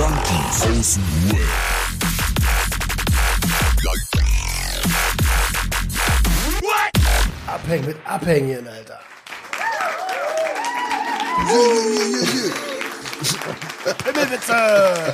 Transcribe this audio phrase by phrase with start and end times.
[0.00, 1.44] Junkies aus dem Web.
[7.46, 9.00] Abhängen mit Abhängen, Alter.
[14.06, 15.12] Himmelwitze!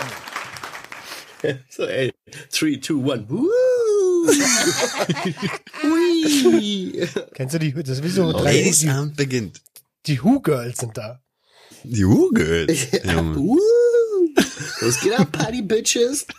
[1.68, 2.12] So, ey.
[2.52, 3.28] 3, 2, 1.
[5.82, 7.08] Hui.
[7.34, 7.72] Kennst du die?
[7.72, 9.60] Das ist wie so drei, Ladies die, Abend beginnt.
[10.06, 11.20] die Who-Girls sind da.
[11.82, 12.70] Die Jugend.
[13.04, 13.58] Junge.
[14.86, 16.28] Was geht ab, Party Bitches?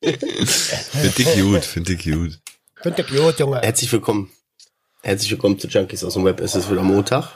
[0.00, 2.38] Find ich gut, find ich gut.
[2.76, 3.60] Könnt ihr cute, Junge.
[3.62, 4.30] Herzlich willkommen.
[5.02, 6.38] Herzlich willkommen zu Junkies aus dem Web.
[6.40, 7.32] Es ist wieder Montag.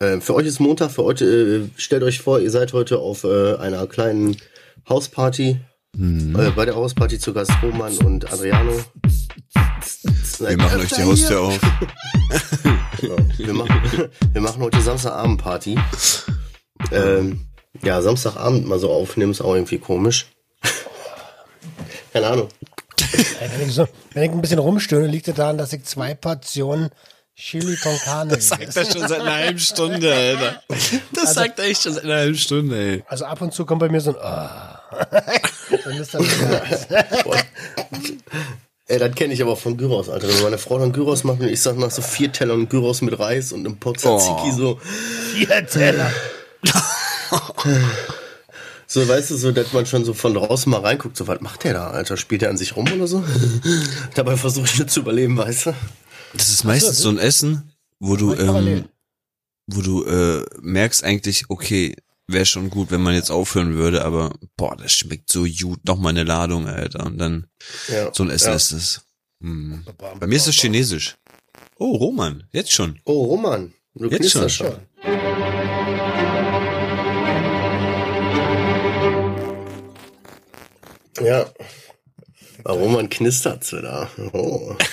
[0.00, 0.90] Äh, für euch ist Montag.
[0.90, 4.36] Für heute, äh, stellt euch vor, ihr seid heute auf äh, einer kleinen
[4.88, 5.60] Hausparty.
[5.96, 8.84] Äh, bei der Hausparty zu Gast Roman und Adriano.
[10.40, 11.60] Wir machen euch die Haustür auf.
[13.00, 13.16] Genau.
[13.38, 15.78] Wir, machen, wir machen heute Samstagabend-Party.
[16.92, 17.49] Ähm,
[17.82, 20.26] ja, Samstagabend mal so aufnehmen ist auch irgendwie komisch.
[22.12, 22.48] Keine Ahnung.
[23.40, 26.90] Wenn, ich so, wenn ich ein bisschen rumstöhne, liegt es daran, dass ich zwei Portionen
[27.36, 30.62] Chili con Carne Das sagt er schon seit einer halben Stunde, Alter.
[31.14, 33.02] Das sagt er echt schon seit einer halben Stunde, ey.
[33.08, 34.48] Also ab und zu kommt bei mir so ein oh.
[35.84, 36.22] Dann ist das
[38.88, 40.28] Ey, das kenne ich aber von Gyros, Alter.
[40.28, 43.18] Wenn meine Frau dann Gyros macht und ich sag nach so vier Tellern Gyros mit
[43.18, 44.52] Reis und einem Pot Tzatziki Oh.
[44.52, 44.80] so,
[45.32, 46.10] vier Teller.
[48.86, 51.64] so, weißt du, so, dass man schon so von draußen mal reinguckt, so, was macht
[51.64, 52.16] der da, Alter?
[52.16, 53.24] Spielt der an sich rum oder so?
[54.14, 55.74] Dabei versuche ich nicht zu überleben, weißt du?
[56.34, 58.84] Das ist meistens so ein Essen, wo du, ähm,
[59.66, 61.96] wo du äh, merkst eigentlich, okay,
[62.28, 65.98] wäre schon gut, wenn man jetzt aufhören würde, aber boah, das schmeckt so gut, noch
[65.98, 67.06] mal eine Ladung, Alter.
[67.06, 67.46] Und dann
[67.88, 68.12] Ja.
[68.14, 68.54] so ein Essen ja.
[68.54, 69.00] ist es.
[69.42, 69.84] Hm.
[70.18, 71.16] Bei mir ist es chinesisch.
[71.76, 73.00] Oh, Roman, jetzt schon.
[73.04, 74.48] Oh, Roman, du Jetzt schon.
[74.50, 74.74] schon.
[81.24, 81.46] Ja.
[82.64, 84.10] Warum man knistert's wieder?
[84.32, 84.74] Oh.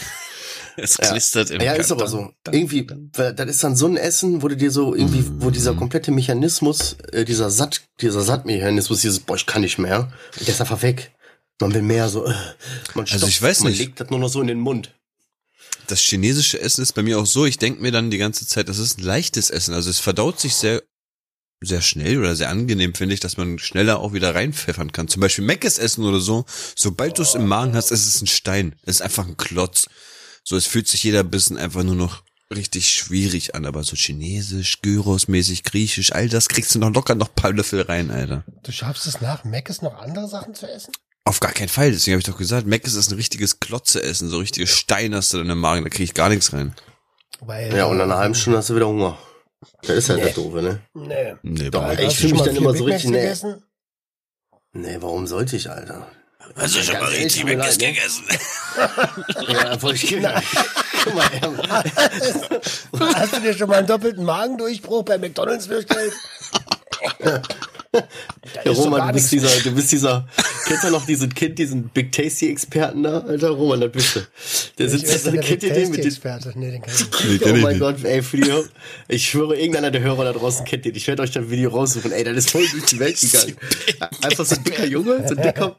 [0.80, 1.10] Es Ja.
[1.10, 2.32] knistert im Ja, ist aber so.
[2.52, 6.12] Irgendwie, das ist dann so ein Essen, wo du dir so irgendwie, wo dieser komplette
[6.12, 10.84] Mechanismus, äh, dieser Satt, dieser Sattmechanismus, dieses, boah, ich kann nicht mehr, der ist einfach
[10.84, 11.16] weg.
[11.60, 12.34] Man will mehr so, äh,
[12.94, 13.80] man Also stopft, ich weiß man nicht.
[13.80, 14.94] legt das nur noch so in den Mund.
[15.88, 18.70] Das chinesische Essen ist bei mir auch so, ich denke mir dann die ganze Zeit,
[18.70, 19.74] das ist ein leichtes Essen.
[19.74, 20.84] Also es verdaut sich sehr,
[21.62, 25.08] sehr schnell oder sehr angenehm, finde ich, dass man schneller auch wieder reinpfeffern kann.
[25.08, 26.46] Zum Beispiel Meckes Essen oder so,
[26.76, 28.76] sobald du es im Magen hast, ist es ein Stein.
[28.84, 29.88] Es ist einfach ein Klotz.
[30.44, 32.24] So, es fühlt sich jeder Bissen einfach nur noch
[32.54, 37.28] richtig schwierig an, aber so chinesisch, Gyros-mäßig, griechisch, all das kriegst du noch locker noch
[37.28, 38.46] ein paar Löffel rein, Alter.
[38.64, 40.94] Du schaffst es nach Meckes noch andere Sachen zu essen?
[41.26, 44.38] Auf gar keinen Fall, deswegen habe ich doch gesagt, Meckes ist ein richtiges Klotze-Essen, so
[44.38, 46.74] richtige Stein hast du dann im Magen, da krieg ich gar nichts rein.
[47.42, 49.18] Weil, Ja, und nach einer halben Stunde hast du wieder Hunger.
[49.82, 50.82] Das ist halt das Doofe, ne?
[50.94, 51.36] Nee.
[51.42, 53.16] Nee, Doch, ich Hast fühl du mich schon dann mal immer so Big richtig, Macs
[53.16, 53.22] nee.
[53.22, 53.64] gegessen?
[54.74, 56.08] Nee, warum sollte ich, Alter?
[56.56, 57.94] Also schon Ganz mal ehrlich, richtig leid, ne?
[57.94, 58.24] gegessen.
[59.50, 60.08] Ja, voll ich
[61.04, 66.14] Guck mal, Hast du dir schon mal einen doppelten Magendurchbruch bei McDonalds bestellt?
[68.64, 70.28] Ja, Roman, du bist dieser, du bist dieser,
[70.68, 73.20] kennst du noch diesen Kind, diesen Big Tasty Experten da?
[73.20, 74.20] Alter, Roman, das bist du.
[74.78, 76.54] Der sitzt da, kennt ihr den mit den, Experte.
[76.56, 77.80] Nee, den kenn ich oh mein.
[77.80, 78.66] Gott, ey, für die, Hör-
[79.08, 80.96] ich schwöre, irgendeiner der Hörer da draußen kennt den.
[80.96, 82.12] Ich werde euch das Video raussuchen.
[82.12, 83.56] Ey, das ist voll durch die Welt gegangen.
[84.22, 85.78] Einfach so ein dicker Junge, so ein dicker,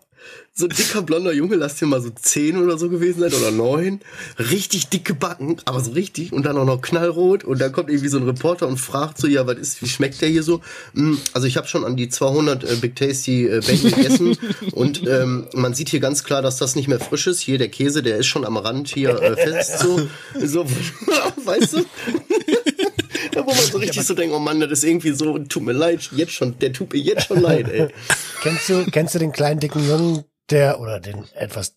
[0.54, 3.52] so ein dicker blonder Junge, lass dir mal so zehn oder so gewesen sein oder
[3.52, 4.00] neun.
[4.38, 8.08] Richtig dicke Backen, aber so richtig und dann auch noch knallrot und dann kommt irgendwie
[8.08, 10.60] so ein Reporter und fragt so, ja, was ist, wie schmeckt der hier so?
[10.94, 14.36] Hm, Also ich habe schon an die 200 äh, Big Tasty äh, Bacon gegessen
[14.72, 17.40] und ähm, man sieht hier ganz klar, dass das nicht mehr frisch ist.
[17.40, 20.08] Hier der Käse, der ist schon am Rand hier äh, fest so,
[20.44, 20.66] so
[21.44, 21.84] weißt du?
[23.34, 25.72] Ja, wo man so richtig so denkt, oh Mann, das ist irgendwie so, tut mir
[25.72, 27.88] leid, jetzt schon, der tut mir jetzt schon leid, ey.
[28.42, 31.76] Kennst du, kennst du den kleinen dicken Jungen, der, oder den etwas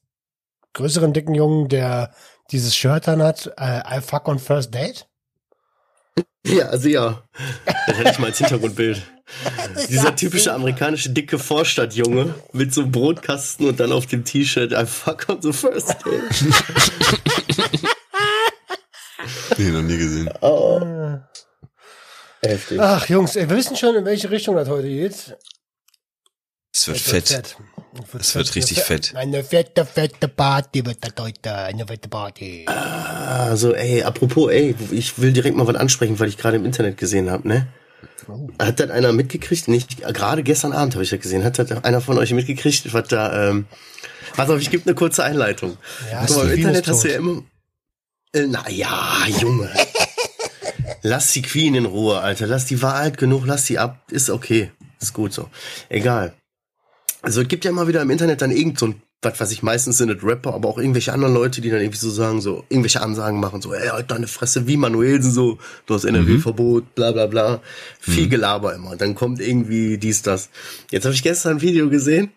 [0.74, 2.14] größeren dicken Jungen, der
[2.52, 5.08] dieses Shirt dann hat, äh, I fuck on first date?
[6.46, 7.24] Ja, also ja.
[7.88, 9.02] Das hätte ich mal als Hintergrundbild.
[9.90, 14.86] Dieser typische amerikanische dicke Vorstadtjunge mit so einem Brotkasten und dann auf dem T-Shirt I
[14.86, 16.20] fuck on the first day.
[19.58, 20.30] Nee, noch nie gesehen.
[20.42, 20.82] Oh.
[22.44, 22.80] Heftig.
[22.80, 25.38] Ach, Jungs, ey, wir wissen schon, in welche Richtung das heute geht.
[26.74, 27.58] Es wird Es fett.
[28.18, 29.16] Es wird richtig Eine fett.
[29.16, 31.54] Eine fette, fette Party wird das heute.
[31.54, 32.66] Eine fette Party.
[32.68, 36.98] Also, ey, apropos, ey, ich will direkt mal was ansprechen, weil ich gerade im Internet
[36.98, 37.68] gesehen habe, ne?
[38.60, 39.68] Hat das einer mitgekriegt?
[39.68, 41.44] Nicht, gerade gestern Abend habe ich das gesehen.
[41.44, 43.66] Hat das einer von euch mitgekriegt, was da, ähm,
[44.36, 45.78] pass auf, ich gebe eine kurze Einleitung.
[46.10, 47.44] Ja, Guck mal, im Internet ist hast du ja immer,
[48.34, 49.70] äh, na ja, Junge.
[51.02, 52.48] lass die Queen in Ruhe, Alter.
[52.48, 54.02] Lass die war alt genug, lass die ab.
[54.10, 54.72] Ist okay.
[55.00, 55.50] Ist gut so.
[55.90, 56.34] Egal.
[57.22, 59.62] Also es gibt ja immer wieder im Internet dann irgend so ein, was weiß ich,
[59.62, 62.66] meistens sind es Rapper, aber auch irgendwelche anderen Leute, die dann irgendwie so sagen, so
[62.70, 67.12] irgendwelche Ansagen machen, so, ey, halt deine Fresse, wie Manuelsen, so, du hast NRW-Verbot, bla
[67.12, 67.62] bla bla.
[68.00, 68.96] Viel Gelaber immer.
[68.96, 70.50] Dann kommt irgendwie dies, das.
[70.90, 72.32] Jetzt habe ich gestern ein Video gesehen,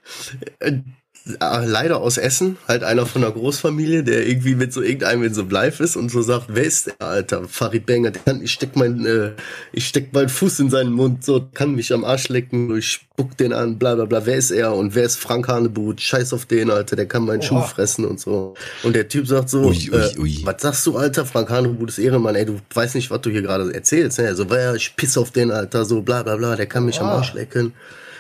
[0.59, 0.81] äh,
[1.27, 5.41] leider aus Essen, halt einer von einer Großfamilie, der irgendwie mit so irgendeinem in so
[5.41, 7.49] einem Live ist und so sagt, wer ist der, Alter?
[7.49, 9.31] Farid Banger, der kann, ich steck mein, äh,
[9.73, 13.39] ich steck meinen Fuß in seinen Mund, so, kann mich am Arsch lecken, ich spuck
[13.39, 15.99] den an, bla bla bla, wer ist er und wer ist Frank Hanebut?
[16.03, 18.53] Scheiß auf den, Alter, der kann meinen Schuh fressen und so.
[18.83, 20.41] Und der Typ sagt so, Ui, ui, äh, ui.
[20.45, 21.25] was sagst du, Alter?
[21.25, 24.35] Frank Hanebut ist Ehrenmann, ey, du weißt nicht, was du hier gerade erzählst, ne?
[24.35, 27.07] So, wer, ich piss auf den, Alter, so, bla bla bla, der kann mich am
[27.07, 27.73] Arsch lecken.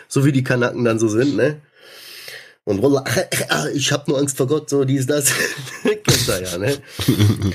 [0.08, 1.60] So wie die Kanaken dann so sind, ne?
[2.64, 3.04] Und Roller,
[3.74, 5.32] ich hab nur Angst vor Gott, so dies, das.
[5.82, 6.78] Kennt er ja, ne?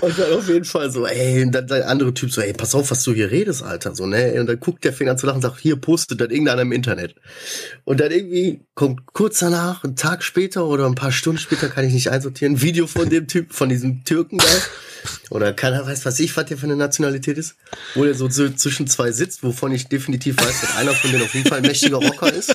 [0.00, 2.74] Und dann auf jeden Fall so, ey, und dann der andere Typ so, ey, pass
[2.74, 4.40] auf, was du hier redest, Alter, so, ne?
[4.40, 7.16] Und dann guckt der Finger zu lachen und sagt, hier postet das irgendeiner im Internet.
[7.84, 11.84] Und dann irgendwie kommt kurz danach, einen Tag später oder ein paar Stunden später, kann
[11.84, 14.46] ich nicht einsortieren, ein Video von dem Typ, von diesem Türken da.
[15.30, 17.56] Oder keiner weiß, was ich, was der für eine Nationalität ist.
[17.94, 21.24] Wo der so, so zwischen zwei sitzt, wovon ich definitiv weiß, dass einer von denen
[21.24, 22.54] auf jeden Fall ein mächtiger Rocker ist.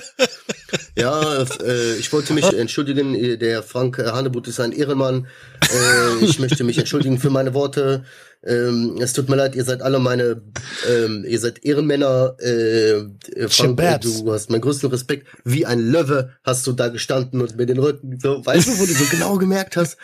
[0.98, 5.26] Ja, äh, ich wollte mich entschuldigen, äh, der Frank Hanebut ist ein Ehrenmann.
[5.62, 8.04] Äh, ich möchte mich entschuldigen für meine Worte.
[8.42, 10.40] Ähm, es tut mir leid, ihr seid alle meine,
[10.88, 12.36] ähm, ihr seid Ehrenmänner.
[12.40, 15.26] Äh, äh, Frank, äh, du hast meinen größten Respekt.
[15.44, 18.86] Wie ein Löwe hast du da gestanden und mir den Rücken so, weißt du, wo
[18.86, 19.98] du so genau gemerkt hast,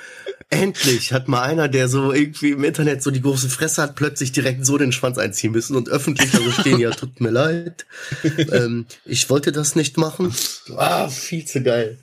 [0.52, 4.32] endlich hat mal einer, der so irgendwie im Internet so die große Fresse hat, plötzlich
[4.32, 7.86] direkt so den Schwanz einziehen müssen und öffentlich also stehen, ja, tut mir leid.
[8.52, 10.34] Ähm, ich wollte das nicht machen.
[10.76, 11.98] Ah, viel zu geil.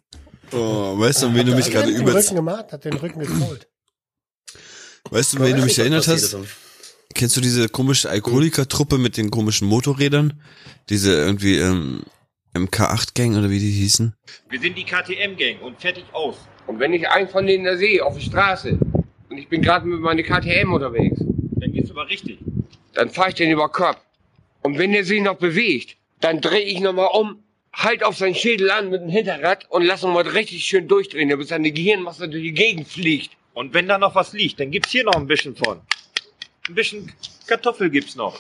[0.52, 2.94] Oh, weißt du, an wen du mich Hat gerade den über, Rücken gemacht, hat den
[2.94, 3.68] Rücken gekrollt.
[5.12, 6.36] weißt du, an wen du mich erinnert hast?
[7.14, 10.42] Kennst du diese komische Alkoholiker-Truppe mit den komischen Motorrädern?
[10.90, 12.04] Diese irgendwie, ähm,
[12.56, 14.16] MK8-Gang oder wie die hießen?
[14.50, 16.36] Wir sind die KTM-Gang und fertig aus.
[16.70, 18.78] Und wenn ich einen von denen da sehe, auf der Straße,
[19.30, 22.38] und ich bin gerade mit meiner KTM unterwegs, Dann geht's aber richtig.
[22.94, 23.98] dann fahre ich den über Kopf.
[24.62, 27.42] Und wenn der sich noch bewegt, dann drehe ich nochmal um,
[27.74, 31.36] halt auf sein Schädel an mit dem Hinterrad und lass ihn mal richtig schön durchdrehen,
[31.40, 33.32] bis seine Gehirnmasse durch die Gegend fliegt.
[33.56, 35.82] Und wenn da noch was liegt, dann gibt's hier noch ein bisschen von.
[36.68, 37.12] Ein bisschen
[37.48, 38.38] Kartoffel gibt's noch.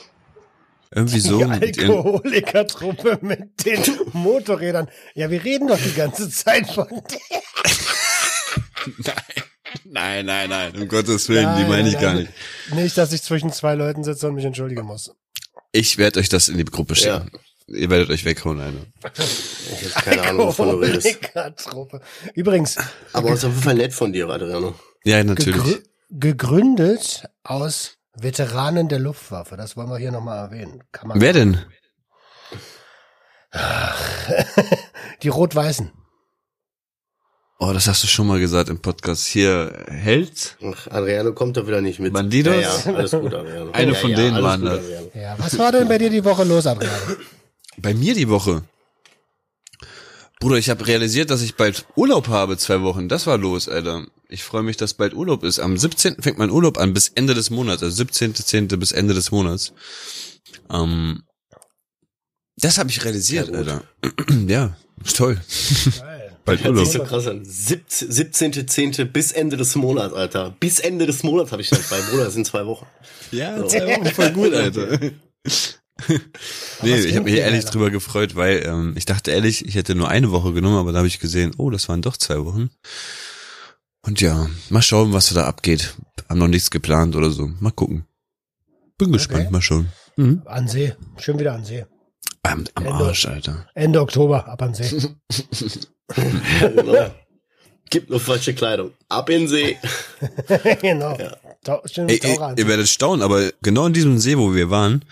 [0.94, 1.40] Irgendwie so.
[1.40, 3.82] Die Alkoholikertruppe mit den
[4.14, 4.88] Motorrädern.
[5.16, 7.42] Ja, wir reden doch die ganze Zeit von der.
[9.84, 12.32] Nein, nein, nein, um Gottes Willen, die Nein, meine ich nein, gar nicht.
[12.74, 15.12] Nicht, dass ich zwischen zwei Leuten sitze und mich entschuldigen muss.
[15.72, 17.30] Ich werde euch das in die Gruppe schicken.
[17.68, 18.88] Ihr werdet euch weghauen, Alter.
[19.72, 21.20] Ich hab keine Ahnung, wovon du redest.
[22.34, 22.78] Übrigens,
[23.14, 24.74] Aber es ist auf jeden Fall nett von dir, Adriano.
[25.04, 25.56] Ja, natürlich.
[25.56, 29.56] gegrü gegründet aus Veteranen der Luftwaffe.
[29.56, 30.84] Das wollen wir hier nochmal erwähnen.
[30.92, 31.64] Kann man Wer denn?
[35.22, 35.92] Die Rot-Weißen.
[37.62, 39.26] Oh, das hast du schon mal gesagt im Podcast.
[39.28, 40.56] Hier, Held?
[40.64, 42.14] Ach, Adriano kommt da wieder nicht mit.
[42.14, 42.56] Bandidos?
[42.56, 42.62] Ja,
[42.92, 43.72] ja, alles gut, Adriano.
[43.72, 44.80] Eine ja, von ja, denen waren das.
[44.80, 45.12] Adriano.
[45.14, 46.94] Ja, was war denn bei dir die Woche los, Adrian?
[47.78, 48.64] Bei mir die Woche.
[50.40, 53.10] Bruder, ich habe realisiert, dass ich bald Urlaub habe, zwei Wochen.
[53.10, 54.06] Das war los, Alter.
[54.30, 55.60] Ich freue mich, dass bald Urlaub ist.
[55.60, 56.22] Am 17.
[56.22, 57.84] fängt mein Urlaub an, bis Ende des Monats.
[57.84, 58.78] Also 17.10.
[58.78, 59.74] bis Ende des Monats.
[60.72, 61.24] Ähm,
[62.56, 63.58] das habe ich realisiert, Ja.
[63.58, 63.84] Alter.
[64.48, 65.42] ja, ist toll.
[66.50, 67.08] Bald Hört sich Urlaub.
[67.08, 67.44] so krass an.
[67.44, 69.06] 17.10.
[69.06, 70.56] bis Ende des Monats, Alter.
[70.60, 72.02] Bis Ende des Monats habe ich dann zwei.
[72.02, 72.88] Bruder, das sind zwei Wochen.
[73.32, 75.00] Ja, zwei Wochen voll gut, Alter.
[76.82, 77.72] nee, ich habe mich ehrlich Alter?
[77.72, 81.00] drüber gefreut, weil ähm, ich dachte ehrlich, ich hätte nur eine Woche genommen, aber da
[81.00, 82.72] habe ich gesehen, oh, das waren doch zwei Wochen.
[84.02, 85.96] Und ja, mal schauen, was da abgeht.
[86.30, 87.52] Haben noch nichts geplant oder so.
[87.60, 88.06] Mal gucken.
[88.98, 89.90] Bin gespannt, mal schauen.
[90.16, 90.42] Mhm.
[90.46, 90.94] An See.
[91.18, 91.86] Schön wieder an See.
[92.44, 93.06] Am, am Ende.
[93.06, 93.68] Arsch, Alter.
[93.76, 95.10] Ende Oktober, ab an See.
[96.16, 97.12] genau.
[97.90, 98.92] Gibt nur falsche Kleidung.
[99.08, 99.78] Ab in den See.
[100.82, 101.18] genau.
[101.64, 105.06] Tau schön Ey, ey, ihr werdet staunen, aber genau in diesem See, wo wir waren,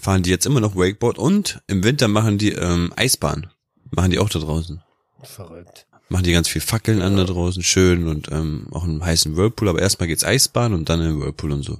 [0.00, 3.50] fahren die jetzt immer noch Wakeboard und im Winter machen die ähm, Eisbahn.
[3.90, 4.82] Machen die auch da draußen.
[5.22, 5.86] Verrückt.
[6.08, 9.68] machen die ganz viel Fackeln an da draußen, schön und ähm, auch einen heißen Whirlpool,
[9.68, 11.78] aber erstmal geht's Eisbahn und dann in Whirlpool und so.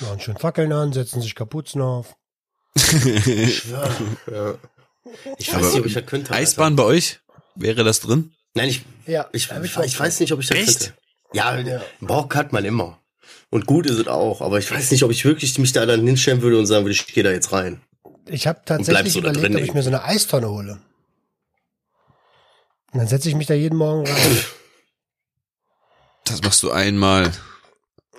[0.00, 2.16] Machen schön Fackeln an, setzen sich Kapuzen auf.
[4.26, 4.54] Ja.
[5.38, 6.30] Ich weiß Aber nicht, ob ich das könnte.
[6.30, 6.42] Alter.
[6.42, 7.20] Eisbahn bei euch?
[7.54, 8.32] Wäre das drin?
[8.54, 10.78] Nein, ich, Ja, ich, ich, ich weiß nicht, ob ich das Echt?
[10.80, 10.94] könnte.
[11.32, 12.98] Ja, Bock hat man immer.
[13.50, 16.04] Und gut ist es auch, aber ich weiß nicht, ob ich wirklich mich da dann
[16.06, 17.80] hinstellen würde und sagen würde, ich gehe da jetzt rein.
[18.26, 20.80] Ich habe tatsächlich überlegt, drin ob ich mir so eine Eistonne hole.
[22.92, 24.38] Und dann setze ich mich da jeden Morgen rein.
[26.24, 27.30] Das machst du einmal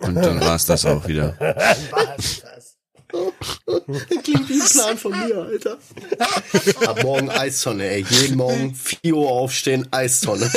[0.02, 1.38] und dann war's das auch wieder.
[1.92, 2.71] Was ist
[3.12, 4.24] das?
[4.24, 5.78] Klingt wie ein Plan von mir, Alter.
[6.88, 8.06] Ab morgen Eistonne, ey.
[8.10, 10.52] Jeden Morgen 4 Uhr aufstehen, Eistonne.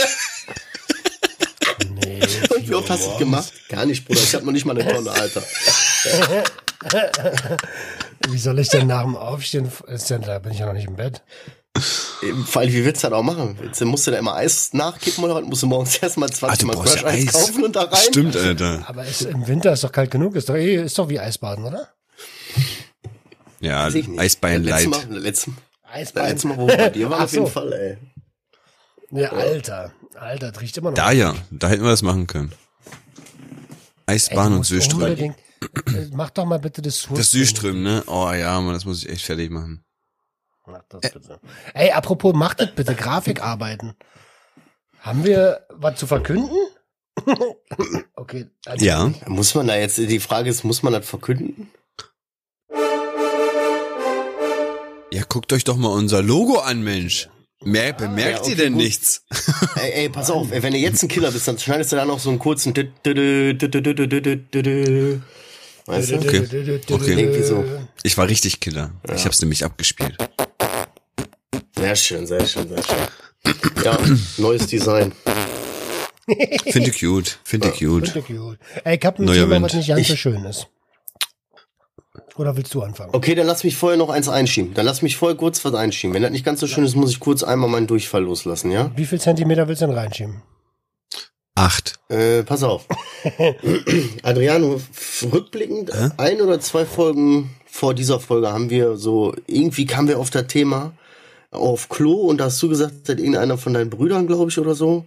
[2.02, 2.20] Nee.
[2.54, 3.52] Und wie oft hast du das gemacht?
[3.68, 4.20] Gar nicht, Bruder.
[4.20, 5.42] Ich hab noch nicht mal eine Tonne, Alter.
[8.28, 10.86] Wie soll ich denn nach dem Aufstehen, ist denn, da bin ich ja noch nicht
[10.88, 11.22] im Bett.
[12.46, 13.58] Vor allem, wie willst du das auch machen?
[13.62, 15.44] Jetzt musst du da immer Eis nachkippen oder was?
[15.44, 17.32] Musst du morgens erstmal 20 Ah, Mal Crush-Eis Eis.
[17.32, 18.00] kaufen und da rein?
[18.08, 18.84] Stimmt, Alter.
[18.86, 21.64] Aber ist, im Winter ist doch kalt genug, ist doch, eh, ist doch wie Eisbaden,
[21.64, 21.88] oder?
[23.64, 23.84] Ja.
[23.86, 25.10] Eisbein letztes light.
[25.10, 26.28] Mal, letztes, Eisbaden.
[26.30, 27.46] letztes Mal, wo wir bei dir waren, Ach auf jeden.
[27.46, 27.98] Fall, ey.
[29.10, 29.92] Ja, Alter.
[30.16, 30.96] Alter, das riecht immer noch.
[30.96, 32.52] Da ja, da hätten wir das machen können.
[34.06, 35.34] Ey, Eisbahn du und Süßström.
[36.12, 37.16] Mach doch mal bitte das Surström.
[37.16, 38.02] Das Süßström, ne?
[38.06, 39.84] Oh ja, man, das muss ich echt fertig machen.
[40.66, 41.40] Mach das bitte.
[41.74, 43.94] Ey, apropos, macht das bitte, Grafikarbeiten.
[45.00, 46.50] Haben wir was zu verkünden?
[48.16, 48.50] okay.
[48.66, 49.10] also- Ja.
[49.26, 51.70] Muss man da jetzt, die Frage ist, muss man das verkünden?
[55.14, 57.28] Ja, guckt euch doch mal unser Logo an, Mensch.
[57.62, 58.82] Mehr bemerkt ja, okay, ihr denn gut.
[58.82, 59.22] nichts?
[59.76, 62.04] Ey, ey, pass auf, ey, wenn ihr jetzt ein Killer bist, dann schneidest du da
[62.04, 62.90] noch so einen kurzen Weißt
[66.10, 66.16] du?
[66.16, 66.80] Okay.
[66.90, 67.12] okay.
[67.12, 67.64] Irgendwie so.
[68.02, 68.90] Ich war richtig Killer.
[69.06, 69.14] Ja.
[69.14, 70.16] Ich hab's nämlich abgespielt.
[71.78, 72.96] Sehr schön, sehr schön, sehr schön.
[73.84, 73.96] Ja,
[74.38, 75.12] neues Design.
[76.70, 78.12] Finde ich cute, finde ich cute.
[78.26, 78.58] Cute.
[78.82, 79.66] Ey, ich hab ein Neuer Thema, Wind.
[79.66, 80.66] was nicht ganz ich, so schön ist.
[82.36, 83.10] Oder willst du anfangen?
[83.12, 84.74] Okay, dann lass mich vorher noch eins einschieben.
[84.74, 86.14] Dann lass mich vorher kurz was einschieben.
[86.14, 88.90] Wenn das nicht ganz so schön ist, muss ich kurz einmal meinen Durchfall loslassen, ja?
[88.96, 90.42] Wie viel Zentimeter willst du denn reinschieben?
[91.54, 92.00] Acht.
[92.08, 92.86] Äh, pass auf.
[94.22, 94.80] Adriano,
[95.32, 100.30] rückblickend, ein oder zwei Folgen vor dieser Folge haben wir so, irgendwie kamen wir auf
[100.30, 100.92] das Thema
[101.52, 104.74] auf Klo und da hast du gesagt, dass irgendeiner von deinen Brüdern, glaube ich, oder
[104.74, 105.06] so.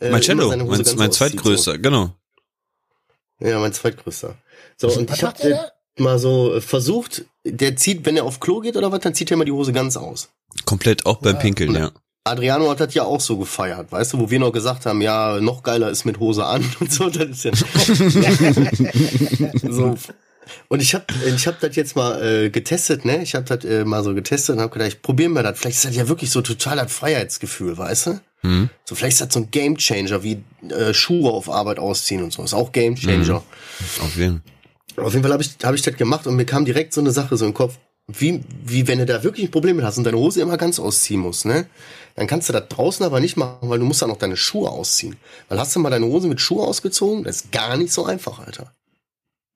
[0.00, 2.10] äh, Marcello, mein, mein zweitgrößter, genau.
[3.40, 3.46] So.
[3.46, 4.36] Ja, mein zweitgrößter.
[4.76, 8.24] So, und Was ich habe macht der mal so äh, versucht, der zieht, wenn er
[8.24, 10.28] auf Klo geht oder was, dann zieht er immer die Hose ganz aus.
[10.64, 11.40] Komplett auch beim Ja.
[11.40, 11.90] Pinkeln, ja.
[12.24, 15.40] Adriano hat das ja auch so gefeiert, weißt du, wo wir noch gesagt haben, ja,
[15.40, 17.08] noch geiler ist mit Hose an und so.
[17.08, 17.52] Das ist ja
[19.70, 19.94] so.
[20.68, 23.22] Und ich habe ich hab das jetzt mal äh, getestet, ne?
[23.22, 25.58] Ich habe das äh, mal so getestet und habe gedacht, ich probiere mal das.
[25.58, 28.20] Vielleicht ist das ja wirklich so total das Freiheitsgefühl, weißt du?
[28.42, 28.70] Hm?
[28.84, 32.42] So vielleicht ist das so ein Gamechanger wie äh, Schuhe auf Arbeit ausziehen und so.
[32.42, 33.42] Ist auch Gamechanger.
[34.00, 34.42] Auf jeden
[34.98, 37.10] Auf jeden Fall habe ich, hab ich das gemacht und mir kam direkt so eine
[37.10, 37.76] Sache so im Kopf,
[38.06, 40.78] wie, wie wenn du da wirklich ein Problem mit hast und deine Hose immer ganz
[40.78, 41.66] ausziehen musst, ne?
[42.14, 44.70] Dann kannst du das draußen aber nicht machen, weil du musst dann auch deine Schuhe
[44.70, 45.16] ausziehen.
[45.48, 47.24] Weil hast du mal deine Hose mit Schuhe ausgezogen?
[47.24, 48.72] Das ist gar nicht so einfach, Alter.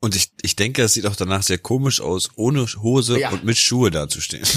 [0.01, 3.31] Und ich, ich denke, es sieht auch danach sehr komisch aus, ohne Hose Ja.
[3.31, 4.45] und mit Schuhe dazustehen.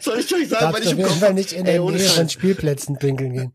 [0.00, 1.80] Soll ich euch sagen, weil ich auf im jeden Kopf Fall nicht in der Ey,
[1.80, 2.28] ohne Nähe von.
[2.28, 3.52] Spielplätzen pinkeln gehen.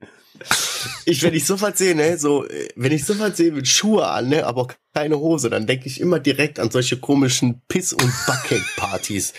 [1.05, 2.45] Ich, wenn ich sowas sehe, ne, so,
[2.75, 6.19] wenn ich sowas sehe mit Schuhe an, ne, aber keine Hose, dann denke ich immer
[6.19, 9.33] direkt an solche komischen Piss- und Bucket-Partys.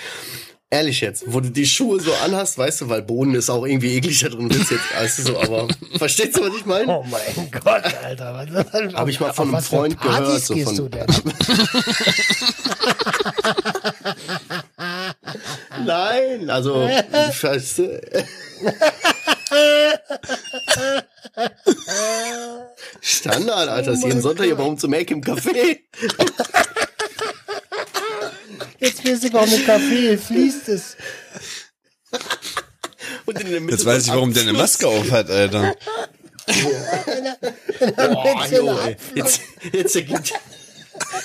[0.71, 3.94] Ehrlich jetzt, wo du die Schuhe so anhast, weißt du, weil Boden ist auch irgendwie
[3.94, 5.68] eklig da drin, jetzt, weißt du so, aber,
[5.99, 6.88] verstehst du, was ich meine?
[6.90, 8.49] Oh mein Gott, Alter.
[8.50, 11.06] Was, was, Hab ich mal von einem Freund gehört, so von- du denn?
[15.85, 16.89] Nein, also,
[17.33, 18.01] scheiße.
[23.01, 25.81] Standard, Alter, ist jeden Sonntag hier bei uns zum Make im Café.
[28.79, 30.97] Jetzt weiß ich, warum mit Kaffee fließt es.
[33.27, 35.75] Und in der Mitte Jetzt weiß ich, warum der eine Maske auf hat, Alter.
[37.97, 38.97] Boah, jo, ey.
[39.15, 39.41] Jetzt,
[39.73, 40.33] jetzt ergibt,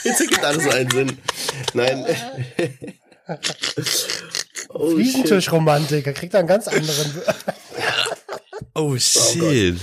[0.04, 1.18] jetzt ergibt alles einen Sinn.
[1.74, 2.06] Nein.
[4.70, 7.22] Oh, er kriegt einen ganz anderen.
[8.74, 9.76] Oh shit.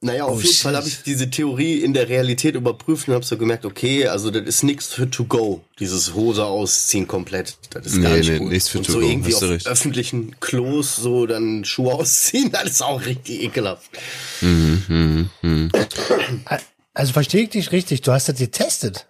[0.00, 0.62] Naja, auf Oh, jeden shit.
[0.62, 4.30] Fall habe ich diese Theorie in der Realität überprüft und habe so gemerkt, okay, also
[4.30, 7.56] das ist nichts für to go, dieses Hose ausziehen komplett.
[7.70, 8.50] Das ist gar Nee, nicht nee, gut.
[8.52, 12.52] nichts für und to so go, irgendwie hast auf öffentlichen Klos so dann Schuhe ausziehen,
[12.52, 13.90] das ist auch richtig ekelhaft.
[14.40, 15.72] Mhm, mhm, mhm.
[16.94, 19.07] Also verstehe ich dich richtig, du hast das getestet.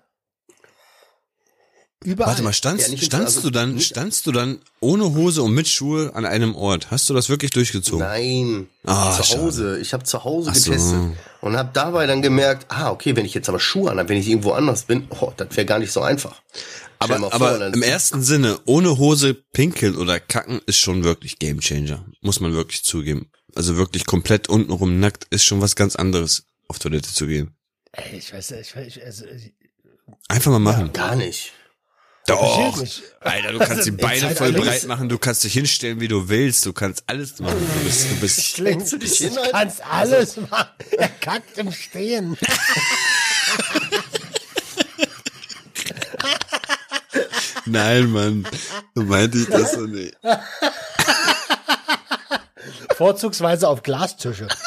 [2.04, 2.30] Überall.
[2.30, 5.52] Warte mal, standst, Ja, standst also du dann, nicht- standst du dann ohne Hose und
[5.52, 6.92] mit Schuhe an einem Ort?
[6.92, 8.06] Hast du das wirklich durchgezogen?
[8.06, 9.78] Nein, Ah, zu Hause.
[9.80, 10.70] Ich habe zu Hause Ach so.
[10.70, 11.00] getestet
[11.40, 14.16] und habe dabei dann gemerkt, ah, okay, wenn ich jetzt aber Schuhe an habe, wenn
[14.18, 16.40] ich irgendwo anders bin, oh, das wäre gar nicht so einfach.
[17.02, 21.38] Stell Aber, vor, aber im ersten Sinne, ohne Hose pinkeln oder kacken ist schon wirklich
[21.40, 22.04] Gamechanger.
[22.20, 23.30] Muss man wirklich zugeben.
[23.56, 27.56] Also wirklich komplett untenrum nackt ist schon was ganz anderes, auf Toilette zu gehen.
[27.92, 29.52] Ey, ich weiß, ich, ich, also, ich
[30.28, 30.92] Einfach mal machen.
[30.92, 31.52] gar nicht.
[32.28, 32.84] Doch.
[33.20, 36.28] Alter, du kannst die Beine Zeit voll breit machen, du kannst dich hinstellen, wie du
[36.28, 37.56] willst, du kannst alles machen.
[37.58, 40.68] Du bist, du bist, Schlägst du dich hin, Du kannst alles machen.
[40.96, 42.36] Er kackt im Stehen.
[47.64, 48.46] Nein, Mann.
[48.94, 50.16] So meinte ich das so nicht.
[52.96, 54.48] Vorzugsweise auf Glastische.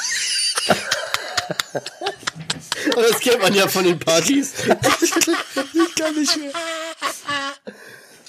[2.93, 4.53] Aber das kennt man ja von den Partys.
[4.65, 6.51] Ich kann nicht mehr.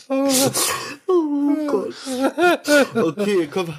[0.09, 1.95] Oh Gott.
[2.95, 3.75] Okay, komm.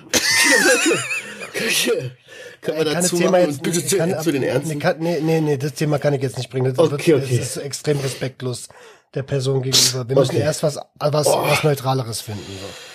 [2.62, 4.80] Können wir dazu Thema machen jetzt bitte zu, kann, zu den Ernsten?
[4.80, 6.74] kann, nee, nee, nee, das Thema kann ich jetzt nicht bringen.
[6.74, 7.38] Das, Okay, wird, okay.
[7.38, 8.70] das ist extrem respektlos
[9.14, 10.08] der Person gegenüber.
[10.08, 10.44] Wir müssen Okay.
[10.44, 12.42] erst was, was, was Neutraleres finden.
[12.48, 12.93] So.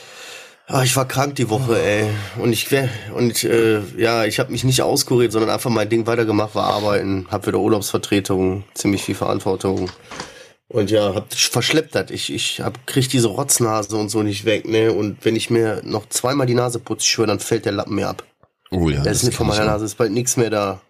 [0.71, 2.11] Ah, ich war krank die Woche, ey.
[2.37, 2.69] Und ich
[3.15, 7.27] und äh, ja, ich habe mich nicht auskuriert, sondern einfach mein Ding weitergemacht, war arbeiten,
[7.31, 9.91] hab wieder Urlaubsvertretung, ziemlich viel Verantwortung.
[10.69, 12.11] Und ja, hab verschleppt das.
[12.11, 14.93] Ich, ich hab, krieg diese Rotznase und so nicht weg, ne?
[14.93, 17.95] Und wenn ich mir noch zweimal die Nase putze, ich schwör, dann fällt der Lappen
[17.95, 18.25] mir ab.
[18.71, 19.03] Oh ja.
[19.03, 19.65] Das ist nicht von meiner.
[19.65, 20.83] Nase, ist bald nichts mehr da.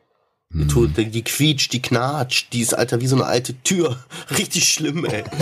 [0.50, 3.96] Die, tut, die, die quietscht, die knatscht, die ist alter wie so eine alte Tür.
[4.36, 5.22] Richtig schlimm, ey.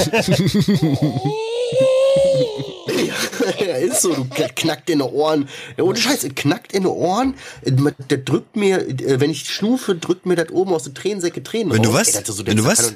[3.58, 5.48] ja, ist so, du knackt in den Ohren.
[5.76, 7.34] Ja, ohne Scheiß, es knackt in den Ohren.
[7.64, 11.72] Der drückt mir, äh, wenn ich schnufe, drückt mir das oben aus den Tränensäcke Tränen
[11.72, 12.08] Wenn du raus.
[12.08, 12.14] was?
[12.14, 12.94] Ey, so, Wenn du was?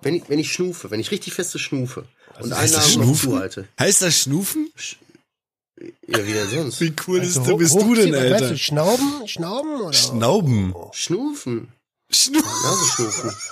[0.00, 2.06] Wenn ich, wenn ich schnufe, wenn ich richtig feste schnufe
[2.40, 3.30] und Heißt das Schnufen?
[3.30, 3.68] zuhalte.
[3.78, 4.70] Heißt das Schnufen?
[6.06, 6.80] Ja, wie denn sonst?
[6.80, 8.50] Wie cool Also, ist du, bist du denn, Alter?
[8.50, 9.26] Du, Schnauben?
[9.28, 9.80] Schnauben?
[9.80, 9.92] Oder?
[9.92, 10.74] Schnauben.
[10.92, 11.72] Schnufen.
[12.10, 13.32] Schnu Nasenschnufen.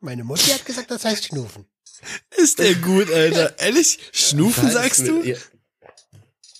[0.00, 1.64] Meine Mutti hat gesagt, das heißt Schnufen.
[2.36, 3.58] Ist der gut, Alter.
[3.58, 3.98] Ehrlich?
[4.12, 5.22] Schnufen, sagst du?
[5.22, 5.36] Ja.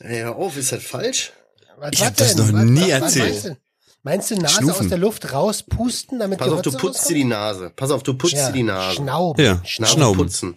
[0.00, 1.32] Hör auf, ist das falsch?
[1.78, 2.46] Was, Ich hab das denn?
[2.46, 3.32] noch Was- nie erzählt.
[3.32, 3.56] Meinst du,
[4.02, 4.80] meinst du Nase Schnufen.
[4.84, 7.16] aus der Luft rauspusten, damit Pass auf, du putzt dir rauskommt?
[7.16, 7.72] die Nase.
[7.74, 8.96] Pass auf, du putzt Ja, dir die Nase.
[8.96, 9.44] Schnauben.
[9.44, 10.18] Ja, Nase Schnauben.
[10.18, 10.56] putzen.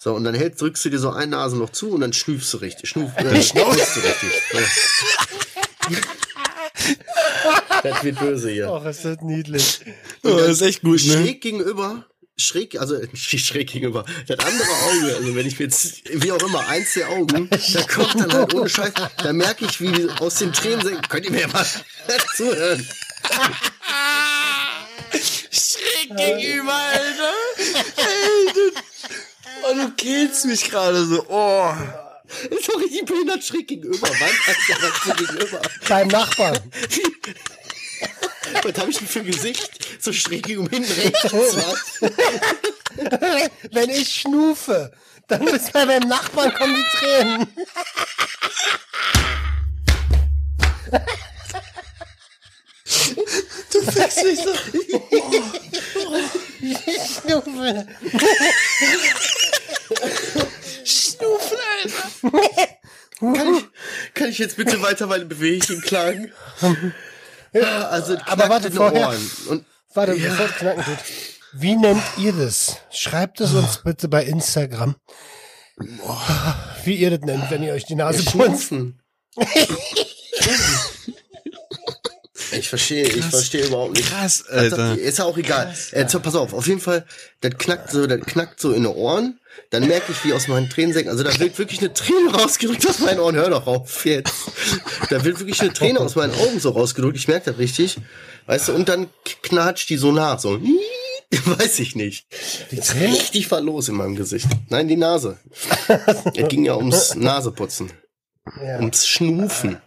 [0.00, 2.52] So, und dann hältst, drückst du dir so eine Nase noch zu und dann schnüfst
[2.54, 2.88] du richtig.
[2.90, 4.30] Schnuf, äh, schnaufst du richtig.
[4.52, 4.60] Ja.
[7.82, 8.70] Das wird böse hier.
[8.70, 9.80] Och, ist das niedlich.
[10.24, 11.12] Oh, das ist echt gut, ne?
[11.12, 12.06] Schräg gegenüber,
[12.38, 16.42] schräg, also nicht schräg gegenüber, das andere Auge, also wenn ich mir jetzt, wie auch
[16.42, 20.36] immer, eins der Augen, da kommt dann halt ohne Scheiß, da merke ich, wie aus
[20.36, 21.02] den Tränen senken.
[21.08, 21.66] Könnt ihr mir mal
[22.36, 22.88] zuhören?
[25.12, 27.32] Schräg gegenüber, Alter.
[27.96, 28.72] Ey, du,
[29.64, 31.24] oh, du killst mich gerade so.
[31.28, 31.72] Oh.
[32.50, 34.06] Ist doch richtig behindert schräg gegenüber.
[34.06, 35.62] Wann was so gegenüber?
[35.88, 36.58] Beim Nachbarn.
[38.62, 39.70] Was habe ich denn für ein Gesicht?
[40.00, 41.32] So schräg gegenüber hinten rechts.
[43.72, 44.92] Wenn ich schnufe,
[45.28, 47.46] dann ist bei beim Nachbarn kommen die Tränen.
[53.72, 54.54] Du fickst mich so.
[57.20, 57.86] Schnufe.
[60.84, 62.68] Schnufen, Alter.
[63.20, 63.64] Kann ich,
[64.14, 66.30] kann ich jetzt bitte weiter meine Bewegungen klagen?
[67.52, 69.30] Ja, also, Aber warte, vorher- Ohren.
[69.48, 70.98] Und Warte, bevor es knacken tut.
[71.54, 72.76] Wie nennt ihr das?
[72.90, 74.96] Schreibt es uns bitte bei Instagram.
[76.84, 78.32] Wie ihr das nennt, wenn ihr euch die Nase putzt.
[78.68, 79.00] Schnufen.
[82.52, 84.08] Ich verstehe, ich verstehe überhaupt nicht.
[84.08, 84.96] Krass, Alter.
[84.96, 85.74] Ist ja auch egal.
[85.92, 87.04] Äh, so, pass auf, auf jeden Fall,
[87.42, 89.37] das knackt so, das knackt so in den Ohren.
[89.70, 93.00] Dann merke ich, wie aus meinen Tränensäcken, also da wird wirklich eine Träne rausgedrückt aus
[93.00, 93.36] meinen Ohren.
[93.36, 94.34] Hör doch auf jetzt.
[95.10, 97.16] Da wird wirklich eine Träne aus meinen Augen so rausgedrückt.
[97.16, 97.98] Ich merke das richtig.
[98.46, 99.08] Weißt du, und dann
[99.42, 100.58] knatscht die so nach, so.
[101.44, 102.26] Weiß ich nicht.
[102.70, 103.12] Die Ist Tränen?
[103.12, 104.48] richtig war los in meinem Gesicht.
[104.70, 105.38] Nein, die Nase.
[106.34, 107.92] Es ging ja ums Naseputzen.
[108.64, 108.78] Ja.
[108.78, 109.82] Ums Schnufen.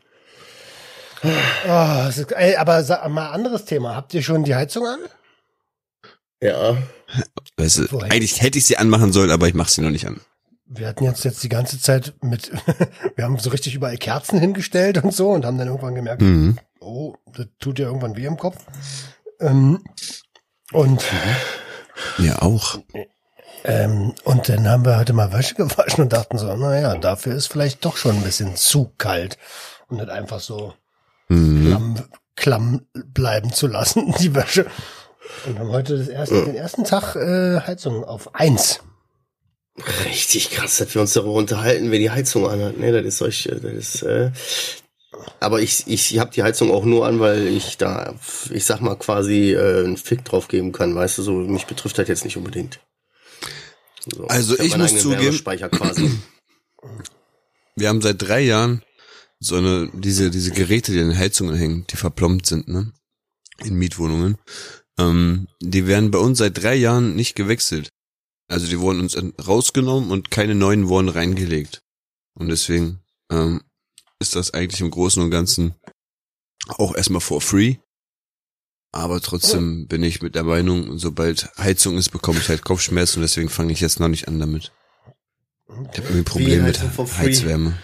[1.24, 3.96] Oh, ist, ey, aber sag mal anderes Thema.
[3.96, 5.00] Habt ihr schon die Heizung an?
[6.42, 6.78] Ja.
[7.62, 8.12] Weißt du, Woher?
[8.12, 10.20] eigentlich hätte ich sie anmachen sollen, aber ich mache sie noch nicht an.
[10.66, 12.52] Wir hatten jetzt jetzt die ganze Zeit mit,
[13.16, 16.58] wir haben so richtig überall Kerzen hingestellt und so und haben dann irgendwann gemerkt, Mhm.
[16.80, 18.58] oh, das tut ja irgendwann weh im Kopf.
[19.40, 19.84] Ähm,
[20.72, 21.04] und,
[22.20, 22.80] Ja, auch.
[23.64, 27.48] ähm, und dann haben wir heute mal Wäsche gewaschen und dachten so, naja, dafür ist
[27.48, 29.38] vielleicht doch schon ein bisschen zu kalt
[29.88, 30.74] und nicht einfach so
[31.28, 31.66] Mhm.
[31.68, 31.96] klamm,
[32.36, 34.66] klamm bleiben zu lassen, die Wäsche.
[35.48, 38.82] Und haben heute das erste, den ersten Tag äh, Heizung auf eins.
[40.06, 42.78] Richtig krass, dass wir uns darüber unterhalten, wer die Heizung anhat.
[42.78, 44.32] Nee, das ist euch, das ist, äh,
[45.40, 48.16] aber ich, ich habe die Heizung auch nur an, weil ich da,
[48.50, 51.98] ich sag mal, quasi äh, einen Fick drauf geben kann, weißt du, so mich betrifft
[51.98, 52.80] das jetzt nicht unbedingt.
[54.14, 56.12] So, Also ich meinen muss zugeben- quasi.
[57.76, 58.84] Wir haben seit drei Jahren
[59.40, 62.92] so eine, diese, diese Geräte, die an den Heizungen hängen, die verplombt sind, ne?
[63.64, 64.38] In Mietwohnungen.
[65.10, 67.90] Ähm, die werden bei uns seit drei Jahren nicht gewechselt.
[68.50, 71.82] Also die wurden uns en- rausgenommen und keine neuen wurden reingelegt.
[72.38, 73.00] Und deswegen
[73.32, 73.62] ähm,
[74.20, 75.76] ist das eigentlich im Großen und Ganzen
[76.68, 77.76] auch erstmal for free.
[78.94, 83.22] Aber trotzdem bin ich mit der Meinung, sobald Heizung ist, bekomme ich halt Kopfschmerzen und
[83.24, 84.74] deswegen fange ich jetzt noch nicht an damit.
[85.70, 86.78] Ich habe irgendwie ein Problem mit?
[87.18, 87.78] Heizwärme.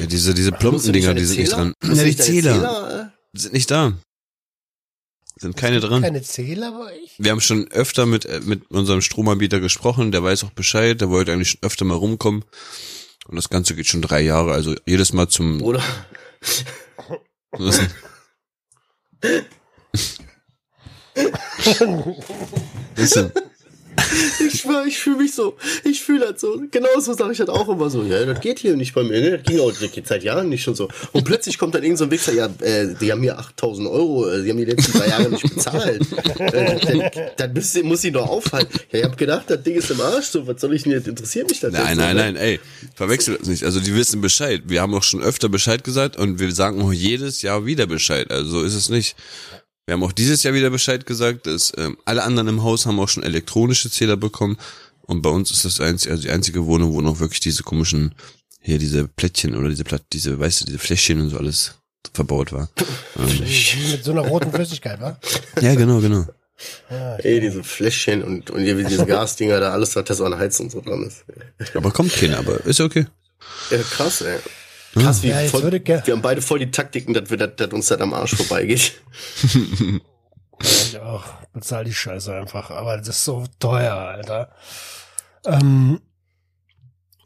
[0.00, 1.74] Ja, diese, diese Plombendinger, die sind nicht dran.
[1.84, 3.92] Ja, die Zähler sind nicht da.
[5.38, 6.02] Sind keine dran.
[6.02, 7.14] Keine Zähler bei euch?
[7.18, 11.10] Wir haben schon öfter mit, äh, mit unserem Stromanbieter gesprochen, der weiß auch Bescheid, der
[11.10, 12.44] wollte eigentlich schon öfter mal rumkommen.
[13.28, 15.82] Und das Ganze geht schon drei Jahre, also jedes Mal zum Oder?
[17.52, 17.78] Was
[22.96, 23.32] ist denn?
[24.40, 26.62] Ich schwör, ich fühle mich so, ich fühle das so.
[26.70, 28.02] Genauso sage ich das auch immer so.
[28.02, 29.38] Ja, das geht hier nicht bei mir, ne?
[29.38, 30.88] Das ging auch das geht seit Jahren nicht schon so.
[31.12, 34.28] Und plötzlich kommt dann irgend so ein Wichser, ja, äh, die haben hier 8000 Euro,
[34.28, 36.02] äh, die haben die letzten drei Jahre nicht bezahlt.
[36.38, 36.78] äh,
[37.36, 38.78] dann dann müsst, muss ich doch aufhalten.
[38.92, 41.08] Ja, ich hab gedacht, das Ding ist im Arsch, so, was soll ich denn jetzt,
[41.08, 42.60] interessiert mich das Nein, nein, so, nein, ey,
[42.94, 43.64] verwechsel das nicht.
[43.64, 44.62] Also die wissen Bescheid.
[44.66, 48.30] Wir haben auch schon öfter Bescheid gesagt und wir sagen auch jedes Jahr wieder Bescheid.
[48.30, 49.16] Also so ist es nicht.
[49.88, 53.00] Wir haben auch dieses Jahr wieder Bescheid gesagt, dass ähm, alle anderen im Haus haben
[53.00, 54.58] auch schon elektronische Zähler bekommen
[55.00, 58.14] und bei uns ist das einzige, also die einzige Wohnung, wo noch wirklich diese komischen
[58.60, 61.76] hier diese Plättchen oder diese Platt, diese, weißt du, diese Fläschchen und so alles
[62.12, 62.68] verbaut war.
[63.18, 63.40] ähm,
[63.90, 65.18] Mit so einer roten Flüssigkeit, wa?
[65.58, 66.26] ja, genau, genau.
[67.22, 70.68] Ey, diese Fläschchen und, und hier diese Gasdinger da, alles, was da so an Heizung
[70.68, 71.24] so dran ist.
[71.74, 73.06] Aber kommt keiner, aber ist okay.
[73.70, 74.38] Ja, krass, ey.
[74.94, 77.72] Krass, wie Ja, voll, würde wir haben beide voll die Taktiken, dass, wir, dass, dass
[77.72, 78.92] uns das am Arsch vorbeigeht.
[80.60, 81.24] Ja, ich auch.
[81.52, 82.70] Bezahl die Scheiße einfach.
[82.70, 84.50] Aber das ist so teuer, Alter.
[85.44, 86.00] Ähm,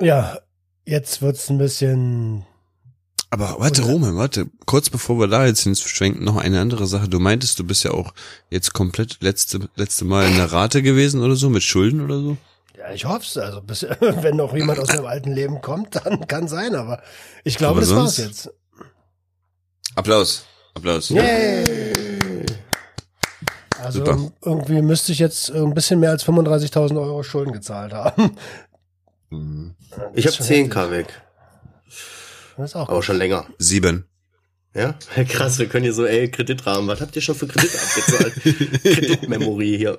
[0.01, 0.39] ja,
[0.85, 2.45] jetzt wird's ein bisschen.
[3.31, 7.09] Aber warte, Roman, warte, kurz bevor wir da jetzt hinschwenken, noch eine andere Sache.
[7.09, 8.13] Du meintest, du bist ja auch
[8.51, 12.37] jetzt komplett letzte, letzte Mal in der Rate gewesen oder so, mit Schulden oder so?
[12.83, 13.37] Ja, ich hoff's.
[13.37, 16.75] Also, bis, wenn noch jemand aus dem alten Leben kommt, dann kann sein.
[16.75, 17.01] Aber
[17.45, 18.51] ich glaube, Aber das war's jetzt.
[19.95, 20.45] Applaus.
[20.75, 21.09] Applaus.
[21.11, 22.45] Yay!
[23.81, 24.31] Also Super.
[24.45, 28.37] irgendwie müsste ich jetzt ein bisschen mehr als 35.000 Euro Schulden gezahlt haben.
[29.31, 29.75] Mhm.
[30.15, 31.07] Ich habe Das ist schon 10k weg,
[32.57, 33.05] Das ist auch aber gut.
[33.05, 33.47] schon länger.
[33.59, 34.07] Sieben.
[34.75, 34.95] Ja,
[35.29, 38.35] krass, wir können hier so, ey, Kreditrahmen, was habt ihr schon für Kredite abgezahlt?
[38.83, 39.99] Kreditmemory hier.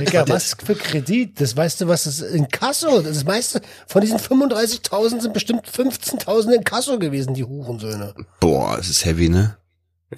[0.00, 1.40] Digga, was für Kredit?
[1.40, 3.00] Das weißt du, was das in Kasso?
[3.00, 8.14] Das meiste von diesen 35.000 sind bestimmt 15.000 in Kasso gewesen, die Hurensöhne.
[8.40, 9.56] Boah, es ist heavy, ne?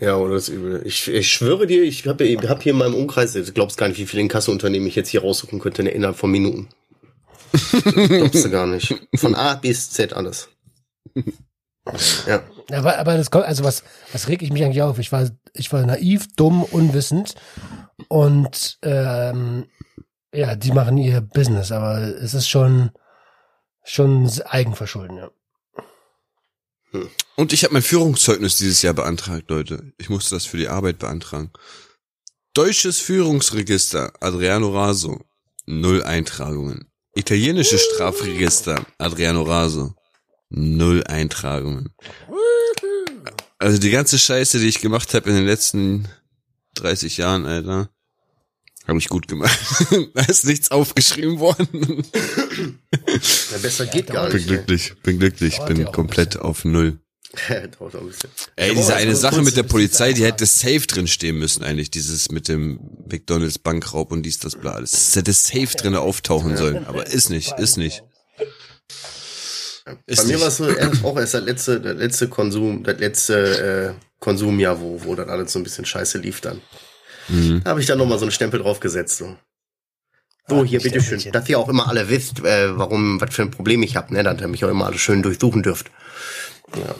[0.01, 0.83] Ja, oder das ist übel.
[0.85, 3.99] Ich, ich schwöre dir, ich habe hab hier in meinem Umkreis, du glaubst gar nicht,
[3.99, 6.69] wie viele Inkassounternehmen ich jetzt hier raussuchen könnte innerhalb von Minuten.
[7.95, 8.95] glaubst du gar nicht.
[9.15, 10.49] Von A bis Z alles.
[12.27, 12.43] Ja.
[12.71, 14.99] Aber, aber das kommt, also was, was reg ich mich eigentlich auf?
[14.99, 17.35] Ich war, ich war naiv, dumm, unwissend
[18.09, 19.67] und ähm,
[20.33, 22.91] ja, die machen ihr Business, aber es ist schon
[23.85, 25.31] schon Eigenverschulden, ja.
[27.37, 29.93] Und ich habe mein Führungszeugnis dieses Jahr beantragt, Leute.
[29.99, 31.53] Ich musste das für die Arbeit beantragen.
[32.55, 35.25] Deutsches Führungsregister, Adriano Raso,
[35.67, 36.91] null Eintragungen.
[37.15, 39.95] Italienisches Strafregister, Adriano Raso,
[40.51, 41.95] null Eintragungen.
[43.59, 46.09] Also die ganze Scheiße, die ich gemacht habe in den letzten
[46.77, 47.91] 30 Jahren, Alter,
[48.87, 49.59] habe ich gut gemacht.
[50.15, 52.05] da ist nichts aufgeschrieben worden.
[53.51, 54.47] ja besser geht gar bin nicht.
[54.47, 56.99] glücklich, bin glücklich, bin auch ein komplett auf null.
[57.79, 58.31] Dauert auch ein bisschen.
[58.57, 62.31] Ey, diese eine Sache mit der Polizei, die hätte safe drin stehen müssen eigentlich, dieses
[62.31, 64.81] mit dem McDonalds Bankraub und dies, das, bla.
[64.81, 68.03] Das hätte safe drin auftauchen sollen, aber ist nicht, ist nicht.
[70.07, 72.99] Ist Bei mir war es so erst, auch erst das letzte, das letzte Konsum, das
[72.99, 76.61] letzte äh, Konsumjahr, wo, wo dann alles so ein bisschen scheiße lief dann.
[77.29, 77.63] Mhm.
[77.65, 79.19] Da habe ich dann nochmal so einen Stempel draufgesetzt.
[79.19, 79.37] So,
[80.49, 81.33] so Ah, hier, bitteschön.
[81.33, 84.23] Dass ihr auch immer alle wisst, äh, warum, was für ein Problem ich habe, ne?
[84.23, 85.91] Dass ihr mich auch immer alle schön durchsuchen dürft.
[86.75, 86.95] Ja.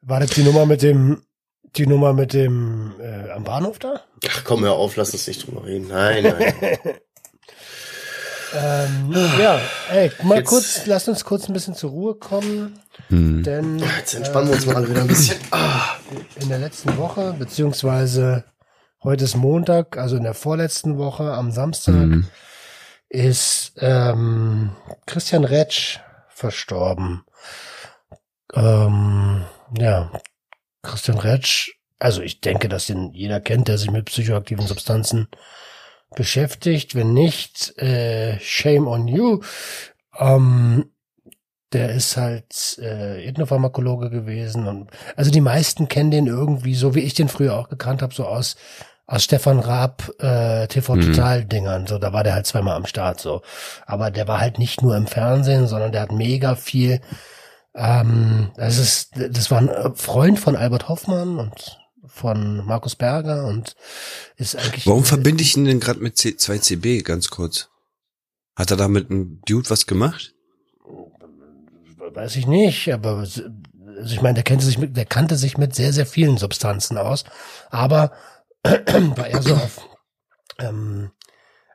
[0.00, 1.22] War das die Nummer mit dem,
[1.76, 4.02] die Nummer mit dem äh, am Bahnhof da?
[4.28, 5.88] Ach komm, hör auf, lass uns nicht drüber reden.
[5.88, 6.54] Nein, nein.
[8.54, 9.60] Ähm, ja,
[9.90, 13.42] ey, mal Jetzt- kurz, lasst uns kurz ein bisschen zur Ruhe kommen, Mhm.
[13.42, 15.38] denn Jetzt entspannen wir uns mal alle wieder ein bisschen.
[15.50, 15.96] Ah,
[16.40, 18.44] in der letzten Woche, beziehungsweise
[19.02, 22.28] heute ist Montag, also in der vorletzten Woche am Samstag, Mhm.
[23.08, 24.70] ist ähm,
[25.06, 27.24] Christian Retsch verstorben.
[28.54, 29.44] Ähm,
[29.78, 30.10] ja,
[30.82, 35.28] Christian Retsch, also ich denke, dass den jeder kennt, der sich mit psychoaktiven Substanzen
[36.14, 36.94] beschäftigt.
[36.94, 39.40] Wenn nicht, äh, shame on you.
[40.18, 40.92] Ähm,
[41.72, 47.00] der ist halt äh, Ethnopharmakologe gewesen und also die meisten kennen den irgendwie so, wie
[47.00, 48.56] ich den früher auch gekannt habe, so aus
[49.06, 51.00] aus Stefan Raab äh, TV Mhm.
[51.12, 53.42] Total Dingern, so da war der halt zweimal am Start so,
[53.86, 57.00] aber der war halt nicht nur im Fernsehen, sondern der hat mega viel
[57.74, 63.76] ähm, das ist das war ein Freund von Albert Hoffmann und von Markus Berger und
[64.36, 67.68] ist eigentlich Warum verbinde ich ihn denn gerade mit C 2CB, ganz kurz?
[68.56, 70.34] Hat er da mit einem Dude was gemacht?
[72.14, 73.42] Weiß ich nicht, aber also
[74.04, 77.24] ich meine, der kannte sich mit, der kannte sich mit sehr, sehr vielen Substanzen aus,
[77.70, 78.12] aber
[78.62, 79.88] war eher so auf,
[80.58, 81.10] ähm,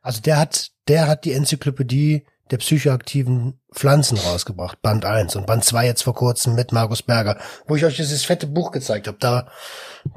[0.01, 5.63] also der hat, der hat die Enzyklopädie der psychoaktiven Pflanzen rausgebracht, Band 1 und Band
[5.63, 9.17] 2 jetzt vor kurzem mit Markus Berger, wo ich euch dieses fette Buch gezeigt habe.
[9.19, 9.47] Da,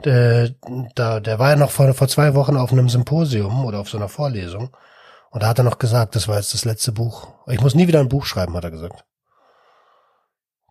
[0.04, 0.54] der,
[0.94, 3.96] da, der war ja noch vor, vor zwei Wochen auf einem Symposium oder auf so
[3.96, 4.70] einer Vorlesung
[5.30, 7.28] und da hat er noch gesagt, das war jetzt das letzte Buch.
[7.46, 9.04] Ich muss nie wieder ein Buch schreiben, hat er gesagt.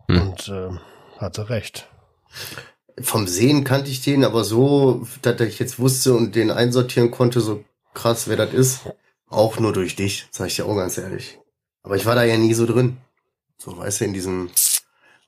[0.08, 0.20] Hm.
[0.20, 0.70] Und äh,
[1.18, 1.88] hatte recht.
[3.00, 7.40] Vom Sehen kannte ich den, aber so, dass ich jetzt wusste und den einsortieren konnte,
[7.40, 8.80] so krass, wer das ist,
[9.28, 11.39] auch nur durch dich, sag ich dir auch ganz ehrlich.
[11.90, 12.98] Aber ich war da ja nie so drin.
[13.58, 14.48] So, weißt du, in diesem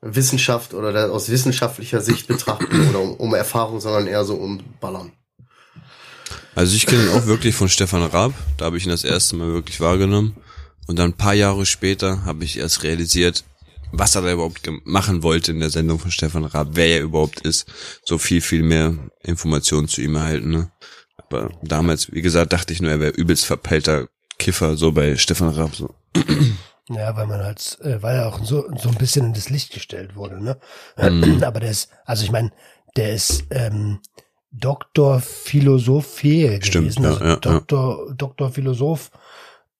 [0.01, 5.11] Wissenschaft oder aus wissenschaftlicher Sicht betrachten oder um, um Erfahrung, sondern eher so um Ballern.
[6.55, 8.33] Also ich kenne ihn auch wirklich von Stefan Raab.
[8.59, 10.37] Da habe ich ihn das erste Mal wirklich wahrgenommen.
[10.87, 13.43] Und dann ein paar Jahre später habe ich erst realisiert,
[13.91, 17.41] was er da überhaupt machen wollte in der Sendung von Stefan Raab, wer er überhaupt
[17.41, 17.67] ist.
[18.05, 18.95] So viel, viel mehr
[19.25, 20.51] Informationen zu ihm erhalten.
[20.51, 20.71] Ne?
[21.17, 24.07] Aber damals, wie gesagt, dachte ich nur, er wäre übelst verpeilter
[24.39, 25.75] Kiffer, so bei Stefan Raab.
[25.75, 25.93] So.
[26.89, 29.73] Ja, weil man halt, äh, weil er auch so, so ein bisschen in das Licht
[29.73, 30.59] gestellt wurde, ne?
[30.99, 31.43] Mhm.
[31.45, 32.51] Aber der ist, also ich meine,
[32.97, 34.01] der ist ähm,
[34.51, 37.05] Doktor Philosophie Stimmt, gewesen.
[37.05, 37.37] ja, also ja, ja.
[37.37, 39.11] Doktor, Doktor Philosoph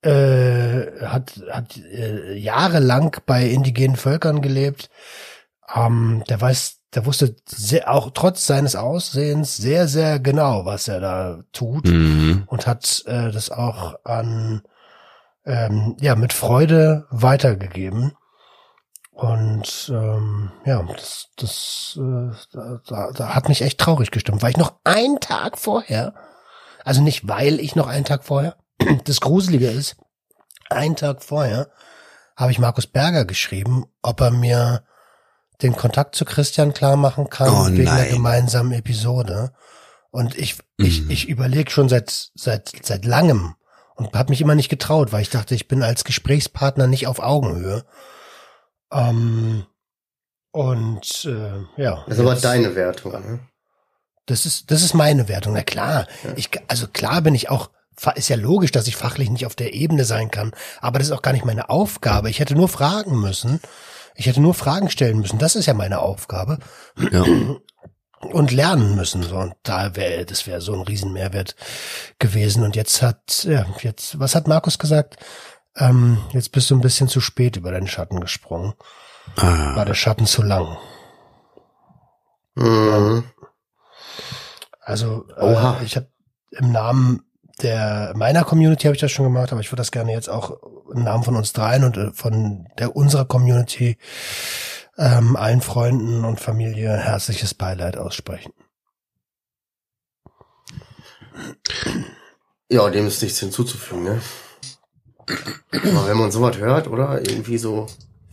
[0.03, 4.89] äh, hat, hat äh, jahrelang bei indigenen Völkern gelebt.
[5.75, 11.01] Ähm, der weiß, der wusste sehr, auch trotz seines Aussehens sehr, sehr genau, was er
[11.01, 12.45] da tut Mhm.
[12.47, 14.63] und hat äh, das auch an
[15.45, 18.13] ähm, ja mit Freude weitergegeben
[19.11, 22.31] und ähm, ja das das äh,
[22.87, 26.15] da, da, hat mich echt traurig gestimmt weil ich noch einen Tag vorher
[26.85, 28.57] also nicht weil ich noch einen Tag vorher
[29.05, 29.97] das Gruselige ist
[30.71, 31.69] einen Tag vorher
[32.37, 34.85] habe ich Markus Berger geschrieben ob er mir
[35.61, 38.11] den Kontakt zu Christian klar machen kann Oh wegen der nein.
[38.11, 39.53] gemeinsamen Episode
[40.11, 41.11] und ich ich Mhm.
[41.11, 43.55] ich überlege schon seit seit seit langem
[43.95, 47.21] und habe mich immer nicht getraut, weil ich dachte, ich bin als Gesprächspartner nicht auf
[47.21, 47.85] Augenhöhe.
[48.93, 49.67] Ähm,
[50.53, 52.05] und äh, ja.
[52.07, 53.41] Das ist aber deine Wertung, ne?
[54.27, 55.55] Das ist das ist meine Wertung.
[55.55, 57.71] Na klar, ich also klar bin ich auch
[58.15, 61.13] ist ja logisch, dass ich fachlich nicht auf der Ebene sein kann, aber das ist
[61.13, 62.31] auch gar nicht meine Aufgabe.
[62.31, 63.61] Ich hätte nur fragen müssen.
[64.15, 65.39] Ich hätte nur Fragen stellen müssen.
[65.39, 66.59] Das ist ja meine Aufgabe
[67.11, 67.25] Ja.
[68.23, 69.23] und lernen müssen.
[69.23, 71.57] So, und da wäre, das wäre so ein Riesenmehrwert
[72.19, 72.63] gewesen.
[72.65, 75.17] Und jetzt hat, ja, jetzt, was hat Markus gesagt?
[75.77, 78.75] Ähm, jetzt bist du ein bisschen zu spät über deinen Schatten gesprungen.
[79.37, 80.77] War Ah, der Schatten zu lang.
[82.55, 83.25] Mhm.
[84.81, 85.79] Also, Oha.
[85.81, 86.09] äh, ich habe
[86.51, 87.25] im Namen
[87.63, 90.59] der meiner Community habe ich das schon gemacht, aber ich würde das gerne jetzt auch
[90.93, 93.97] im Namen von uns dreien und äh, von der unserer Community
[94.99, 98.53] ähm, allen Freunden und Familie herzliches Beileid aussprechen.
[102.71, 104.23] Ja, dem ist nichts hinzuzufügen, ne?
[105.73, 107.21] Aber wenn man sowas hört, oder?
[107.21, 107.87] Irgendwie so,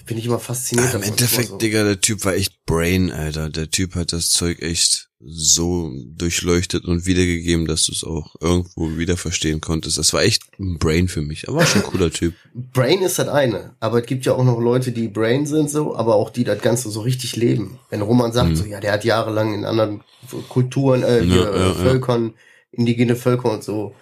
[0.06, 0.94] bin ich immer fasziniert.
[0.94, 1.04] Im.
[1.04, 1.58] Endeffekt, so.
[1.58, 3.50] Digga, der Typ war echt Brain, Alter.
[3.50, 8.98] Der Typ hat das Zeug echt so durchleuchtet und wiedergegeben, dass du es auch irgendwo
[8.98, 9.98] wieder verstehen konntest.
[9.98, 11.50] Das war echt ein Brain für mich.
[11.50, 12.34] Aber war schon ein cooler Typ.
[12.54, 15.94] Brain ist das eine, aber es gibt ja auch noch Leute, die Brain sind so,
[15.96, 17.80] aber auch die das Ganze so richtig leben.
[17.90, 18.56] Wenn Roman sagt, Mhm.
[18.56, 20.02] so, ja, der hat jahrelang in anderen
[20.48, 21.74] Kulturen, äh, Ja, ja, ja.
[21.74, 22.34] Völkern,
[22.72, 23.94] indigene Völker und so,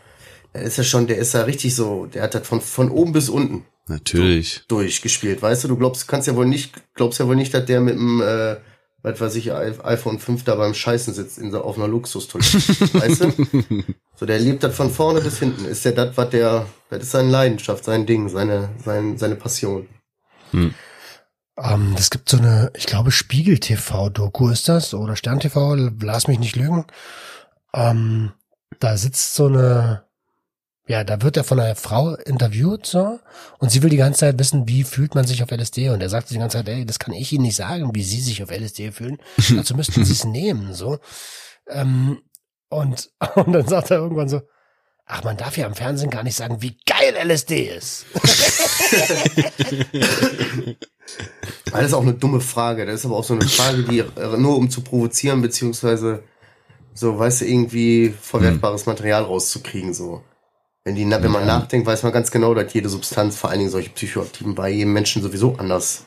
[0.53, 3.13] der ist ja schon, der ist ja richtig so, der hat das von, von oben
[3.13, 4.61] bis unten Natürlich.
[4.67, 5.67] durchgespielt, weißt du?
[5.69, 8.57] Du glaubst, kannst ja wohl nicht, glaubst ja wohl nicht, dass der mit dem, äh,
[9.13, 13.23] was weiß ich, iPhone 5 da beim Scheißen sitzt in so, auf einer Luxustoilette, weißt
[13.23, 13.83] du?
[14.15, 15.65] So, der lebt das von vorne bis hinten.
[15.65, 19.87] Ist ja das, was der, das ist seine Leidenschaft, sein Ding, seine, sein, seine Passion.
[21.57, 26.55] Ähm, es gibt so eine, ich glaube, Spiegel-TV-Doku ist das, oder Stern-TV, lass mich nicht
[26.55, 26.85] lügen.
[27.73, 28.31] Ähm,
[28.79, 30.06] da sitzt so eine,
[30.87, 33.19] ja, da wird er von einer Frau interviewt, so,
[33.59, 36.09] und sie will die ganze Zeit wissen, wie fühlt man sich auf LSD, und er
[36.09, 38.51] sagt die ganze Zeit, ey, das kann ich Ihnen nicht sagen, wie Sie sich auf
[38.51, 39.17] LSD fühlen,
[39.55, 40.99] dazu müssten Sie es nehmen, so.
[41.69, 42.21] Ähm,
[42.69, 44.41] und, und dann sagt er irgendwann so,
[45.05, 48.05] ach, man darf ja im Fernsehen gar nicht sagen, wie geil LSD ist.
[51.71, 52.85] Das ist auch eine dumme Frage.
[52.85, 56.23] Das ist aber auch so eine Frage, die äh, nur um zu provozieren, beziehungsweise
[56.93, 60.23] so, weißt du, irgendwie verwertbares Material rauszukriegen, so.
[60.87, 63.69] Wenn die, wenn man nachdenkt, weiß man ganz genau, dass jede Substanz, vor allen Dingen
[63.71, 66.05] solche Psychoaktiven, bei jedem Menschen sowieso anders,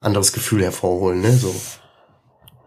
[0.00, 1.54] anderes Gefühl hervorholen, ne, so.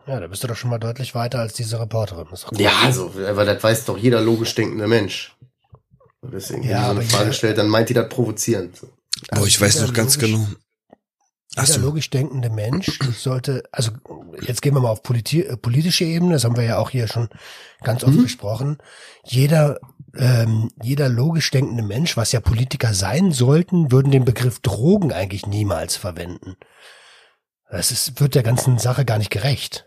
[0.05, 2.27] Ja, da bist du doch schon mal deutlich weiter als diese Reporterin.
[2.57, 5.35] Ja, also, aber das weiß doch jeder logisch denkende Mensch.
[6.21, 8.75] Und deswegen, Ja, wenn die so eine Frage stellt, dann meint die das provozierend.
[8.75, 8.89] So.
[9.35, 10.47] Oh, ich weiß noch ganz logisch- genau.
[11.65, 11.81] Jeder so.
[11.81, 13.91] logisch denkende Mensch sollte, also
[14.41, 17.07] jetzt gehen wir mal auf politi äh, politische Ebene, das haben wir ja auch hier
[17.07, 17.29] schon
[17.83, 18.09] ganz Mhm.
[18.09, 18.77] oft besprochen.
[19.23, 19.79] Jeder,
[20.15, 25.45] ähm, jeder logisch denkende Mensch, was ja Politiker sein sollten, würden den Begriff Drogen eigentlich
[25.45, 26.55] niemals verwenden.
[27.69, 29.85] Das ist, wird der ganzen Sache gar nicht gerecht.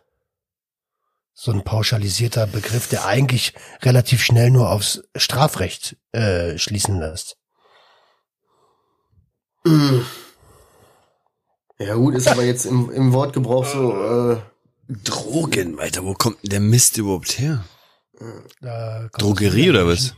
[1.32, 7.38] So ein pauschalisierter Begriff, der eigentlich relativ schnell nur aufs Strafrecht äh, schließen lässt.
[9.64, 10.00] Mm.
[11.80, 14.36] Ja gut, ist aber jetzt im, im Wortgebrauch so, äh,
[15.04, 17.64] Drogen, Alter, wo kommt denn der Mist überhaupt her?
[18.60, 20.14] Da kommt Drogerie oder was?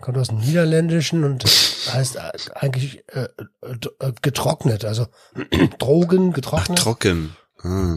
[0.00, 3.26] Kommt aus dem Niederländischen und heißt äh, eigentlich äh,
[3.62, 5.06] äh, äh, getrocknet, also
[5.78, 6.78] Drogen Ach, getrocknet.
[6.78, 7.36] trocken.
[7.62, 7.96] Ah.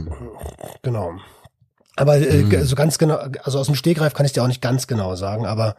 [0.81, 1.13] genau.
[1.95, 2.65] Aber äh, Hm.
[2.65, 5.45] so ganz genau, also aus dem Stegreif kann ich dir auch nicht ganz genau sagen,
[5.45, 5.75] aber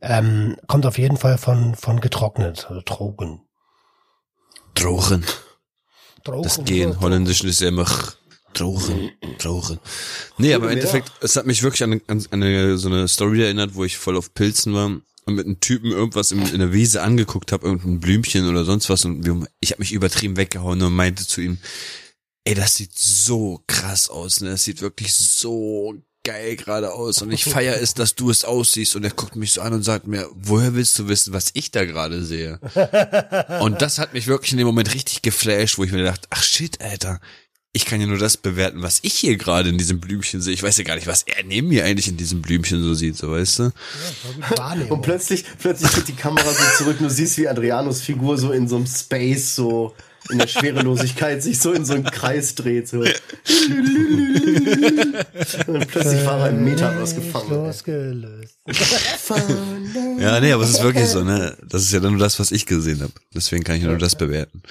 [0.00, 3.42] ähm, kommt auf jeden Fall von von getrocknet, also Drogen.
[4.74, 5.24] Drogen.
[6.24, 7.00] Das Gehen.
[7.00, 7.86] Holländisch ist ja immer
[8.52, 9.12] Drogen.
[9.38, 9.78] Drogen.
[10.38, 10.78] Nee, aber im.
[10.78, 14.16] Endeffekt, es hat mich wirklich an, an eine, so eine Story erinnert, wo ich voll
[14.16, 18.00] auf Pilzen war und mit einem Typen irgendwas in, in der Wiese angeguckt habe, irgendein
[18.00, 19.26] Blümchen oder sonst was und
[19.60, 21.58] ich habe mich übertrieben weggehauen und meinte zu ihm,
[22.44, 24.50] ey, das sieht so krass aus, ne?
[24.50, 28.96] Das sieht wirklich so geil gerade aus und ich feier es, dass du es aussiehst
[28.96, 31.70] und er guckt mich so an und sagt mir, woher willst du wissen, was ich
[31.70, 32.58] da gerade sehe?
[33.60, 36.42] Und das hat mich wirklich in dem Moment richtig geflasht, wo ich mir dachte, ach
[36.42, 37.20] shit, Alter,
[37.72, 40.52] ich kann ja nur das bewerten, was ich hier gerade in diesem Blümchen sehe.
[40.52, 43.16] Ich weiß ja gar nicht, was er neben mir eigentlich in diesem Blümchen so sieht,
[43.16, 43.72] so weißt du?
[44.56, 44.98] Wahrnehmung.
[44.98, 48.50] und plötzlich, plötzlich geht die Kamera so zurück und du siehst, wie Adrianos Figur so
[48.50, 49.94] in so einem Space, so
[50.30, 53.00] in der Schwerelosigkeit sich so in so einen Kreis dreht, so.
[55.66, 57.50] Und plötzlich war er im Metaverse gefangen.
[57.50, 57.56] ey.
[57.66, 58.54] Losgelöst.
[60.18, 61.56] Ja, nee, aber es ist wirklich so, ne?
[61.66, 63.12] Das ist ja dann nur das, was ich gesehen habe.
[63.34, 64.62] Deswegen kann ich nur das bewerten.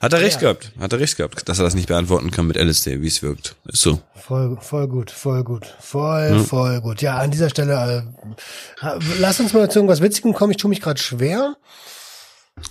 [0.00, 0.52] Hat er recht Ja.
[0.52, 3.22] gehabt, hat er recht gehabt, dass er das nicht beantworten kann mit LSD, wie es
[3.22, 3.56] wirkt.
[3.66, 4.00] Ist so.
[4.14, 7.02] Voll, voll gut, voll gut, voll, voll gut.
[7.02, 8.12] Ja, an dieser Stelle,
[8.82, 10.52] äh, lass uns mal zu irgendwas Witzigem kommen.
[10.52, 11.56] Ich tue mich gerade schwer.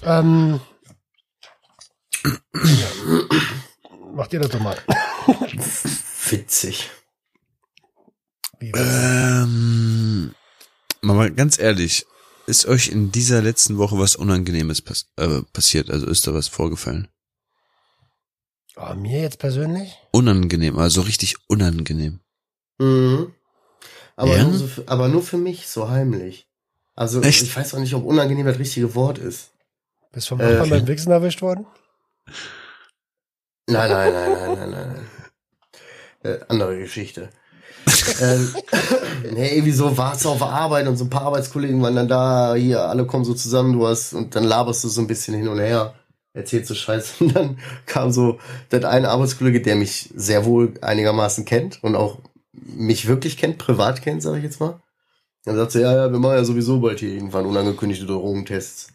[0.04, 0.60] Ähm.
[4.14, 4.78] Macht ihr das doch mal.
[6.30, 6.90] Witzig.
[8.62, 10.34] Ähm,
[11.02, 12.06] mal ganz ehrlich,
[12.48, 15.90] ist euch in dieser letzten Woche was Unangenehmes pass äh, passiert?
[15.92, 17.08] Also ist da was vorgefallen?
[18.78, 19.96] oh, mir jetzt persönlich?
[20.12, 22.20] Unangenehm, also richtig unangenehm.
[22.80, 23.34] Mhm.
[24.16, 24.44] Aber, Ja?
[24.44, 26.48] nur so für, aber nur für mich, so heimlich.
[26.96, 27.44] Also Echt?
[27.44, 29.52] ich weiß auch nicht, ob unangenehm das richtige Wort ist.
[30.12, 31.66] Bist vom Äh, Nachbarn beim Wichsen erwischt worden?
[33.70, 35.08] Nein, nein, nein, nein, nein, nein.
[36.24, 36.34] nein.
[36.34, 37.30] Äh, andere Geschichte.
[38.22, 38.54] ähm,
[39.32, 42.08] nee, irgendwie so war es auf der Arbeit und so ein paar Arbeitskollegen waren dann
[42.08, 45.36] da, hier, alle kommen so zusammen, du hast, und dann laberst du so ein bisschen
[45.36, 45.94] hin und her,
[46.34, 47.24] erzählst so Scheiße.
[47.24, 48.40] Und dann kam so
[48.72, 52.20] der eine Arbeitskollege, der mich sehr wohl einigermaßen kennt und auch
[52.52, 54.80] mich wirklich kennt, privat kennt, sage ich jetzt mal.
[55.46, 58.90] Dann sagt so, ja, ja, wir machen ja sowieso bald hier irgendwann unangekündigte Drogentests.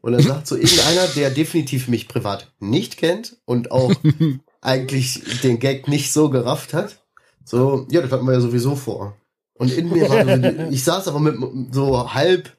[0.00, 3.92] Und dann sagt so irgendeiner, der definitiv mich privat nicht kennt und auch
[4.60, 7.02] eigentlich den Gag nicht so gerafft hat.
[7.44, 9.16] So, ja, das hatten wir ja sowieso vor.
[9.54, 11.36] Und in mir war so, ich saß aber mit
[11.74, 12.56] so halb,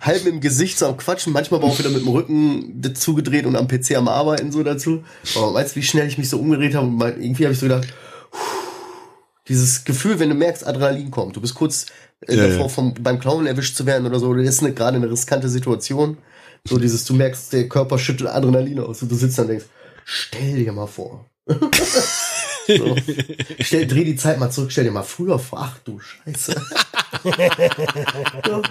[0.00, 3.56] halb dem Gesicht so am Quatschen, manchmal aber auch wieder mit dem Rücken zugedreht und
[3.56, 5.02] am PC am Arbeiten so dazu.
[5.34, 6.86] Aber weißt du, wie schnell ich mich so umgedreht habe?
[6.86, 7.88] Und irgendwie habe ich so gedacht,
[9.48, 11.86] dieses Gefühl, wenn du merkst, Adrenalin kommt, du bist kurz
[12.26, 12.68] äh, Ja, davor, ja.
[12.68, 16.18] vom, beim Clown erwischt zu werden oder so, das ist eine, gerade eine riskante Situation.
[16.66, 19.66] So dieses, du merkst, der Körper schüttet Adrenalin aus und du sitzt da und denkst,
[20.04, 21.28] stell dir mal vor.
[21.46, 22.96] so.
[23.60, 26.60] stell, dreh die Zeit mal zurück, stell dir mal früher vor, ach du Scheiße.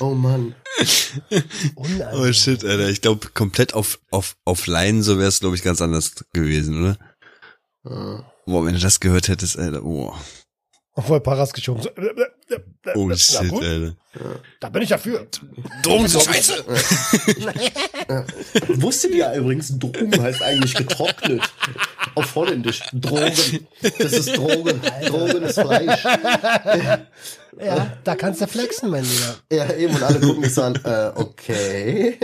[0.00, 0.54] oh Mann.
[1.74, 2.20] Unangenehm.
[2.20, 2.88] Oh shit, Alter.
[2.88, 6.80] Ich glaube, komplett auf, auf, auf Line, so wäre es, glaube ich, ganz anders gewesen,
[6.80, 6.98] oder?
[7.84, 8.32] Ja.
[8.46, 10.18] Boah, wenn du das gehört hättest, Alter, boah.
[10.96, 11.82] Voll Paras geschoben.
[11.82, 12.60] So, äh, äh, äh,
[12.94, 13.94] Oh na shit, gut, Alter.
[14.60, 15.26] Da bin ich dafür.
[15.82, 16.64] Drogen sind scheiße!
[18.74, 21.42] Wusstet ihr übrigens, Drogen heißt eigentlich getrocknet.
[22.14, 22.82] Auf Holländisch.
[22.92, 23.66] Drogen.
[23.80, 24.80] Das ist Drogen.
[25.06, 26.04] Drogen ist Fleisch.
[27.58, 29.36] Ja, da kannst du flexen, mein Lieber.
[29.50, 32.18] Ja, eben, und alle gucken mich so an, äh, okay.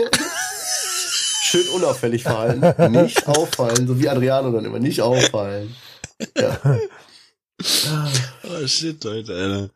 [1.43, 2.91] Schön unauffällig verhalten.
[2.91, 5.75] Nicht auffallen, so wie Adriano dann immer, nicht auffallen.
[6.37, 6.59] Ja.
[8.43, 9.69] Oh shit, Leute, Alter.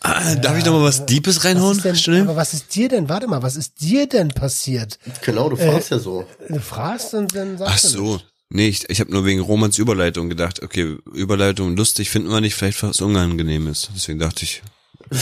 [0.00, 1.76] Ah, darf ich noch mal was Deepes Was reinhauen?
[1.76, 2.22] ist denn, Schnell?
[2.22, 4.98] aber was ist dir denn, warte mal, was ist dir denn passiert?
[5.22, 6.24] Genau, du fragst ja so.
[6.48, 8.12] Du fragst und dann sagst Ach so.
[8.14, 8.26] nicht.
[8.50, 12.54] Nee, ich, ich habe nur wegen Romans Überleitung gedacht, okay, Überleitung lustig finden wir nicht,
[12.54, 13.88] vielleicht was Unangenehmes.
[13.94, 14.62] Deswegen dachte ich,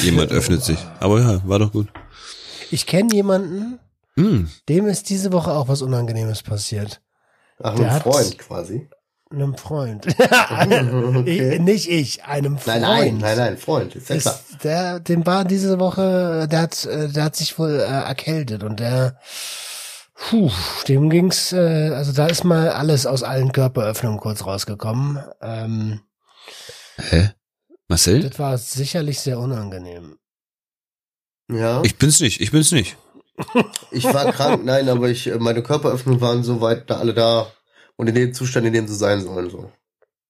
[0.02, 0.78] jemand öffnet sich.
[1.00, 1.88] Aber ja, war doch gut.
[2.70, 3.78] Ich kenne jemanden,
[4.18, 7.00] Hm, Dem ist diese Woche auch was Unangenehmes passiert.
[7.62, 8.88] Ach, Der ein Freund quasi.
[9.36, 10.06] Einem Freund.
[10.16, 11.54] Okay.
[11.54, 12.80] ich, nicht ich, einem Freund.
[12.80, 13.94] Nein, nein, nein, nein, Freund.
[13.94, 14.40] Ist ja klar.
[14.50, 18.62] Ist, der, dem war diese Woche, der hat, äh, der hat sich wohl äh, erkältet
[18.62, 19.20] und der,
[20.14, 20.50] puh,
[20.88, 25.22] dem ging's, äh, also da ist mal alles aus allen Körperöffnungen kurz rausgekommen.
[25.42, 26.00] Ähm,
[26.96, 27.32] hä?
[27.88, 28.22] Marcel?
[28.22, 30.16] das war sicherlich sehr unangenehm.
[31.52, 31.82] Ja.
[31.84, 32.96] Ich bin's nicht, ich bin's nicht.
[33.90, 37.48] Ich war krank, nein, aber ich, äh, meine Körperöffnungen waren soweit da alle da
[37.96, 39.70] und in dem Zustand, in dem sie sein sollen, so.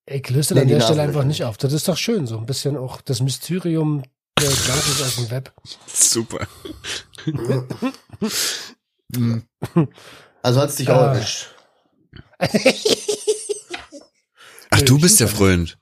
[0.08, 1.56] Ich löse Nee, an der Stelle einfach nicht auf.
[1.56, 4.02] Das ist doch schön, so ein bisschen auch das Mysterium
[4.38, 5.52] der Junkies aus dem Web.
[5.86, 6.46] Super.
[10.42, 11.14] Also hat's dich auch Ah.
[11.14, 11.48] erwischt.
[14.70, 15.28] Ach, du ich bist der.
[15.28, 15.78] Freund.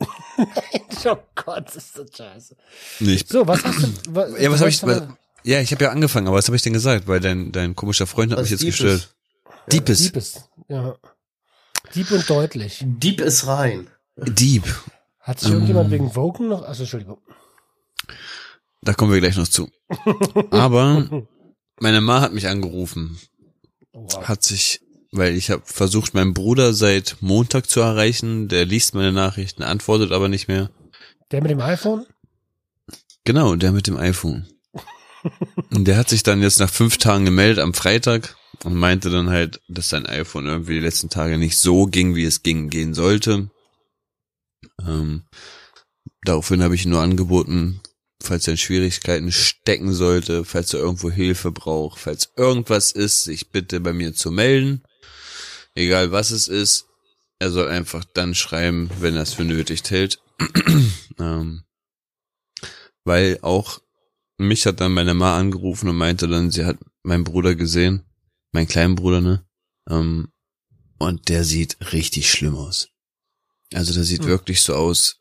[0.00, 2.56] oh Gott, ist das scheiße.
[3.00, 3.28] Nicht.
[3.28, 3.88] So, was hast du?
[4.08, 5.02] Was, Ja, was du habe ich, was,
[5.44, 7.06] ja, ich habe ja angefangen, aber was habe ich denn gesagt?
[7.06, 9.14] Weil dein, dein komischer Freund hat Was mich jetzt gestört.
[9.70, 10.96] Dieb ist, ja.
[11.94, 12.82] Dieb und deutlich.
[12.86, 13.88] Dieb ist rein.
[14.16, 14.64] Dieb.
[15.18, 15.54] Hat sich Ähm.
[15.54, 16.62] irgendjemand wegen Woken noch?
[16.62, 17.18] Also Entschuldigung.
[18.82, 19.70] Da kommen wir gleich noch zu.
[20.50, 21.26] Aber
[21.80, 23.18] meine Ma hat mich angerufen.
[23.92, 24.28] Oh, wow.
[24.28, 24.80] Hat sich,
[25.12, 28.48] weil ich habe versucht, meinen Bruder seit Montag zu erreichen.
[28.48, 30.70] Der liest meine Nachrichten, antwortet aber nicht mehr.
[31.30, 32.06] Der mit dem iPhone?
[33.24, 34.48] Genau, der mit dem iPhone.
[35.70, 39.30] Und der hat sich dann jetzt nach fünf Tagen gemeldet am Freitag und meinte dann
[39.30, 42.94] halt, dass sein iPhone irgendwie die letzten Tage nicht so ging, wie es ging, gehen
[42.94, 43.50] sollte.
[44.86, 45.24] Ähm,
[46.22, 47.80] daraufhin habe ich nur angeboten,
[48.22, 53.50] falls er in Schwierigkeiten stecken sollte, falls er irgendwo Hilfe braucht, falls irgendwas ist, sich
[53.50, 54.82] bitte bei mir zu melden.
[55.74, 56.86] Egal was es ist,
[57.38, 60.20] er soll einfach dann schreiben, wenn er es für nötig hält.
[61.18, 61.64] ähm,
[63.04, 63.80] weil auch
[64.36, 68.04] mich hat dann meine Ma angerufen und meinte dann, sie hat meinen Bruder gesehen,
[68.52, 69.44] meinen kleinen Bruder, ne?
[69.88, 70.28] Ähm,
[70.98, 72.88] und der sieht richtig schlimm aus.
[73.72, 74.28] Also der sieht Hm.
[74.28, 75.18] wirklich so aus,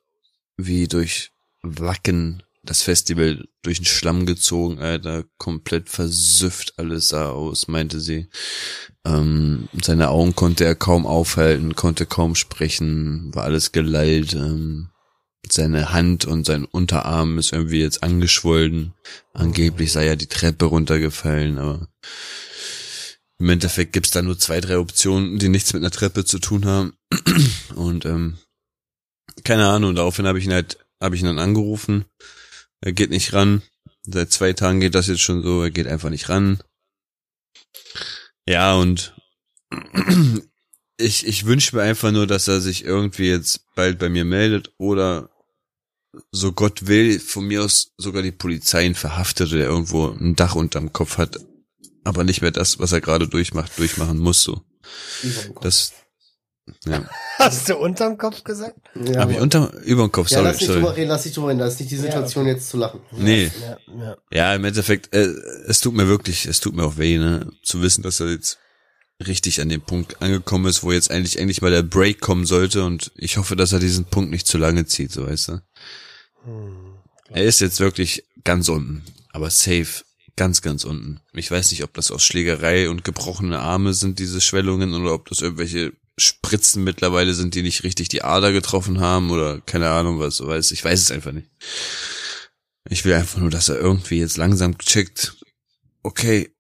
[0.58, 7.68] wie durch Wacken das Festival durch den Schlamm gezogen, Alter, komplett versüfft alles sah aus,
[7.68, 8.28] meinte sie.
[9.06, 14.34] Ähm, seine Augen konnte er kaum aufhalten, konnte kaum sprechen, war alles gelallt.
[14.34, 14.90] Ähm,
[15.50, 18.94] seine Hand und sein Unterarm ist irgendwie jetzt angeschwollen.
[19.34, 21.88] Angeblich sei er die Treppe runtergefallen, aber
[23.40, 26.66] im Endeffekt gibt's da nur zwei, drei Optionen, die nichts mit einer Treppe zu tun
[26.66, 26.94] haben.
[27.76, 28.38] Und ähm,
[29.44, 32.06] keine Ahnung, daraufhin habe ich ihn halt, habe ich ihn dann angerufen.
[32.82, 33.62] Er geht nicht ran.
[34.04, 36.62] Seit zwei Tagen geht das jetzt schon so, er geht einfach nicht ran.
[38.48, 39.16] Ja, und
[40.98, 44.74] ich, ich wünsche mir einfach nur, dass er sich irgendwie jetzt bald bei mir meldet
[44.78, 45.30] oder
[46.32, 50.56] so Gott will, von mir aus sogar die Polizei ihn verhaftet oder irgendwo ein Dach
[50.56, 51.40] unterm Kopf hat,
[52.10, 54.62] aber nicht mehr das, was er gerade durchmacht, durchmachen muss, so.
[55.62, 55.94] Das,
[56.86, 57.08] ja.
[57.38, 58.78] Hast du unterm Kopf gesagt?
[58.96, 61.34] Ja, Hab ich unter, über den Kopf, ja sorry, lass dich drüber reden, lass dich
[61.34, 61.60] drüber reden.
[61.60, 63.00] Da ist nicht die Situation jetzt zu lachen.
[63.12, 63.52] Nee.
[63.62, 64.18] Ja, ja.
[64.32, 65.34] Ja, im Endeffekt, äh,
[65.68, 68.58] es tut mir wirklich, es tut mir auch weh, ne, zu wissen, dass er jetzt
[69.26, 72.86] richtig an dem Punkt angekommen ist, wo jetzt eigentlich endlich mal der Break kommen sollte
[72.86, 75.62] und ich hoffe, dass er diesen Punkt nicht zu lange zieht, so weißt du.
[76.46, 76.94] Hm.
[77.32, 80.04] Er ist jetzt wirklich ganz unten, aber safe,
[80.40, 81.20] ganz, ganz unten.
[81.34, 85.28] Ich weiß nicht, ob das aus Schlägerei und gebrochene Arme sind, diese Schwellungen, oder ob
[85.28, 90.18] das irgendwelche Spritzen mittlerweile sind, die nicht richtig die Ader getroffen haben oder keine Ahnung
[90.20, 91.50] was, weiß ich weiß es einfach nicht.
[92.90, 95.36] Ich will einfach nur, dass er irgendwie jetzt langsam checkt,
[96.04, 96.56] okay,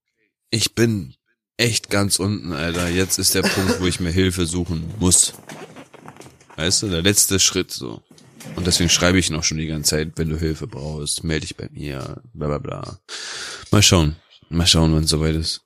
[0.49, 1.15] ich bin
[1.55, 2.89] echt ganz unten, Alter.
[2.89, 5.35] Jetzt ist der Punkt, wo ich mir Hilfe suchen muss.
[6.57, 8.03] Weißt du, der letzte Schritt so.
[8.55, 11.55] Und deswegen schreibe ich noch schon die ganze Zeit, wenn du Hilfe brauchst, melde dich
[11.55, 12.99] bei mir, bla bla bla.
[13.71, 14.15] Mal schauen.
[14.49, 15.61] Mal schauen, wann es soweit ist.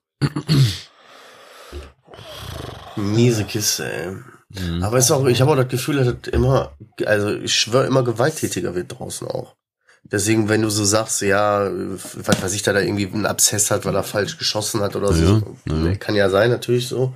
[2.96, 4.16] Miese Kiste, ey.
[4.62, 4.84] Mhm.
[4.84, 6.74] Aber ist auch, ich habe auch das Gefühl, dass das immer,
[7.06, 9.56] also ich schwöre, immer gewalttätiger wird draußen auch.
[10.04, 13.86] Deswegen, wenn du so sagst, ja, was weiß ich, da da irgendwie einen Abszess hat,
[13.86, 15.42] weil er falsch geschossen hat oder so.
[15.66, 17.14] Ja, Kann ja sein, natürlich so.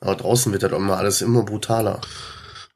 [0.00, 2.00] Aber draußen wird das auch immer alles immer brutaler.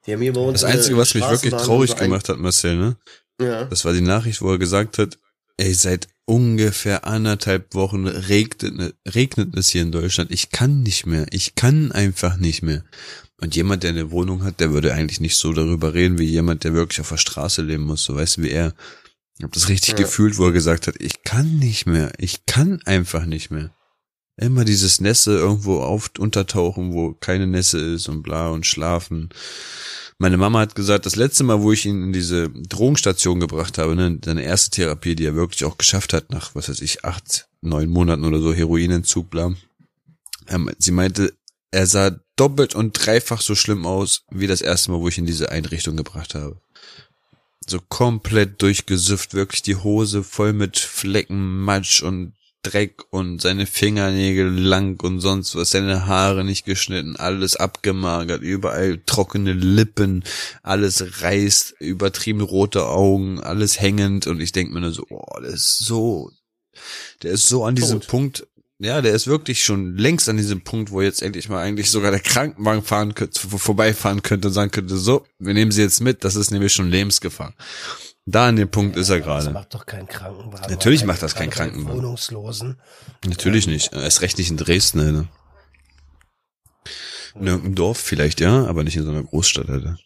[0.09, 2.97] Die haben hier bei uns Das Einzige, was mich wirklich traurig gemacht hat, Marcel, ne?
[3.39, 3.65] Ja.
[3.65, 5.19] Das war die Nachricht, wo er gesagt hat,
[5.57, 10.31] ey, seit ungefähr anderthalb Wochen regnet, regnet es hier in Deutschland.
[10.31, 11.27] Ich kann nicht mehr.
[11.29, 12.83] Ich kann einfach nicht mehr.
[13.39, 16.63] Und jemand, der eine Wohnung hat, der würde eigentlich nicht so darüber reden, wie jemand,
[16.63, 18.03] der wirklich auf der Straße leben muss.
[18.03, 18.73] So weißt du, wie er.
[19.37, 19.95] Ich habe das richtig Ja.
[19.97, 22.11] gefühlt, wo er gesagt hat, ich kann nicht mehr.
[22.17, 23.69] Ich kann einfach nicht mehr.
[24.39, 29.29] Immer dieses Nässe irgendwo auf, untertauchen, wo keine Nässe ist und bla und schlafen.
[30.17, 33.95] Meine Mama hat gesagt, das letzte Mal, wo ich ihn in diese Drogenstation gebracht habe,
[33.95, 37.49] ne, seine erste Therapie, die er wirklich auch geschafft hat, nach, was weiß ich, acht,
[37.61, 39.53] neun Monaten oder so Heroinentzug, bla.
[40.47, 41.33] Ähm, sie meinte,
[41.71, 45.23] er sah doppelt und dreifach so schlimm aus, wie das erste Mal, wo ich ihn
[45.23, 46.61] in diese Einrichtung gebracht habe.
[47.67, 54.49] So komplett durchgesüfft, wirklich die Hose voll mit Flecken, Matsch und Dreck und seine Fingernägel
[54.49, 60.23] lang und sonst was, seine Haare nicht geschnitten, alles abgemagert, überall trockene Lippen,
[60.61, 65.51] alles reißt, übertrieben rote Augen, alles hängend und ich denk mir nur so, oh, der
[65.51, 66.31] ist so,
[67.23, 68.09] der ist so an diesem Tot.
[68.09, 68.47] Punkt,
[68.79, 72.11] ja, der ist wirklich schon längst an diesem Punkt, wo jetzt endlich mal eigentlich sogar
[72.11, 76.23] der Krankenwagen fahren könnte, vorbeifahren könnte und sagen könnte, so, wir nehmen sie jetzt mit,
[76.23, 77.53] das ist nämlich schon Lebensgefahr.
[78.31, 79.49] Da an dem Punkt ist er Das gerade.
[79.51, 80.69] macht doch kein Krankenwagen.
[80.69, 82.03] Natürlich macht das kein gerade bei Krankenwagen.
[82.03, 82.79] Wohnungslosen.
[83.25, 83.91] Natürlich nicht.
[83.93, 85.27] Er ist recht nicht in Dresden, Alter.
[87.35, 89.97] In irgendeinem Dorf vielleicht, ja, aber nicht in so einer Großstadt, Alter.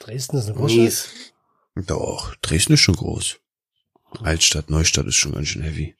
[0.00, 0.78] Dresden ist eine Großstadt.
[0.84, 1.08] Mies.
[1.86, 3.36] Doch, Dresden ist schon groß.
[4.22, 5.94] Altstadt, Neustadt ist schon ganz schön heavy.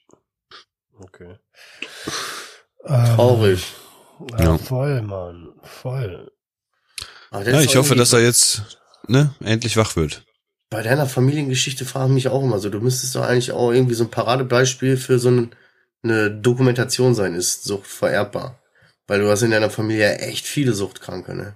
[0.99, 1.35] Okay.
[2.85, 3.63] Ähm, Traurig.
[4.31, 4.57] Ja, Ja.
[4.57, 5.49] voll, Mann.
[5.63, 6.31] Voll.
[7.31, 10.23] Ja, ich hoffe, dass er jetzt, ne, endlich wach wird.
[10.73, 13.93] Bei deiner Familiengeschichte frage ich mich auch immer so, du müsstest doch eigentlich auch irgendwie
[13.93, 15.51] so ein Paradebeispiel für so ein,
[16.01, 18.59] eine Dokumentation sein, ist Sucht vererbbar.
[19.05, 21.53] Weil du hast in deiner Familie echt viele Suchtkranke, ne?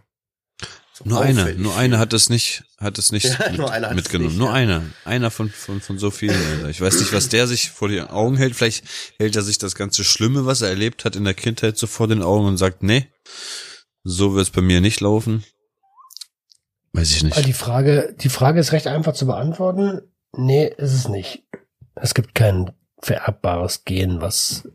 [1.04, 1.84] Nur einer, auffällig nur viele.
[1.84, 4.30] einer hat es nicht, hat es nicht Ja, mit, nur hat es mitgenommen.
[4.30, 4.54] nicht, nur ja.
[4.54, 4.84] einer.
[5.04, 6.70] Einer von, von, von so vielen, Alter.
[6.70, 8.56] Ich weiß nicht, was der sich vor die Augen hält.
[8.56, 8.86] Vielleicht
[9.18, 12.08] hält er sich das ganze Schlimme, was er erlebt hat in der Kindheit, so vor
[12.08, 13.08] den Augen und sagt, nee,
[14.04, 15.44] so wird's bei mir nicht laufen.
[16.98, 17.46] Weiß ich nicht.
[17.46, 20.02] die Frage, die Frage ist recht einfach zu beantworten.
[20.36, 21.44] Nee, ist es nicht.
[21.96, 22.72] Es gibt kein
[23.02, 24.68] vererbbares Gen, was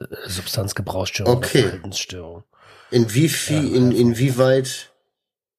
[0.00, 1.58] äh, Substanzgebrauchsstörung Okay.
[1.60, 2.44] oder Verhaltensstörung.
[2.90, 3.98] In wie viel, Ja, in, einfach.
[4.00, 4.92] inwieweit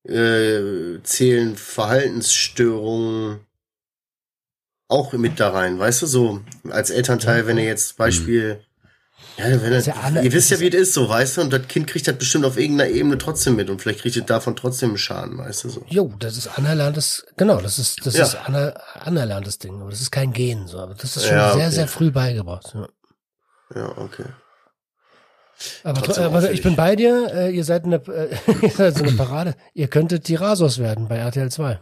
[0.07, 3.39] äh, zählen Verhaltensstörungen
[4.87, 8.65] auch mit da rein, weißt du, so als Elternteil, wenn ihr jetzt Beispiel,
[9.39, 11.51] ja, er, ja alle- ihr wisst ja, das wie es ist, so, weißt du, und
[11.53, 14.55] das Kind kriegt das bestimmt auf irgendeiner Ebene trotzdem mit und vielleicht kriegt es davon
[14.55, 15.83] trotzdem einen Schaden, weißt du, so.
[15.87, 18.23] Jo, das ist anerlerntes, genau, das ist, das Ja.
[18.25, 21.53] ist aner, anerlerntes Ding, aber das ist kein Gen, so, aber das ist schon Ja,
[21.53, 21.75] sehr, okay.
[21.75, 22.73] sehr früh beigebracht.
[22.73, 22.87] Ja.
[23.75, 24.25] Ja, okay.
[25.83, 28.95] Aber, Trotzdem tro- aber ich bin bei dir, äh, ihr seid eine, äh, ihr seid
[28.97, 29.55] so eine Parade.
[29.73, 31.79] Ihr könntet die Rasos werden bei RTL 2.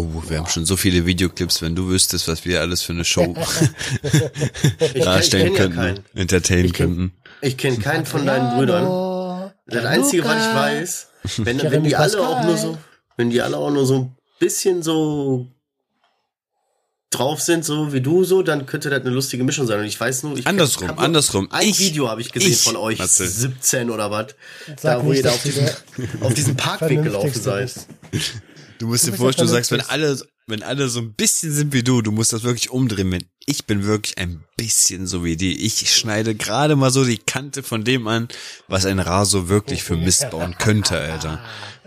[0.00, 3.04] Oh, wir haben schon so viele Videoclips, wenn du wüsstest, was wir alles für eine
[3.04, 3.34] Show
[4.94, 6.04] darstellen kenn ja könnten, keinen.
[6.14, 7.12] entertainen Ich kenn- könnten.
[7.40, 9.52] Ich kenne keinen von deinen Brüdern.
[9.66, 11.06] Das Einzige, was ich weiß,
[11.38, 12.78] wenn, wenn die alle auch nur so,
[13.16, 15.48] wenn die alle auch nur so ein bisschen so
[17.10, 19.80] drauf sind, so wie du so, dann könnte das eine lustige Mischung sein.
[19.80, 21.48] Und ich weiß nur, ich Andersrum, nur andersrum.
[21.50, 23.26] Ein Ich- Video habe ich gesehen ich, von euch, Matze.
[23.26, 24.28] 17 oder was,
[24.82, 25.66] da wo ihr da auf diesem,
[26.20, 27.72] auf diesem Parkweg gelaufen seid.
[28.78, 31.72] Du musst Du dir vorstellen, du sagst, wenn alle, wenn alle so ein bisschen sind
[31.72, 33.10] wie du, du musst das wirklich umdrehen.
[33.10, 35.64] Wenn ich bin wirklich ein bisschen so wie die.
[35.64, 38.28] Ich schneide gerade mal so die Kante von dem an,
[38.68, 41.40] was ein Raso wirklich für Mist bauen könnte, Alter.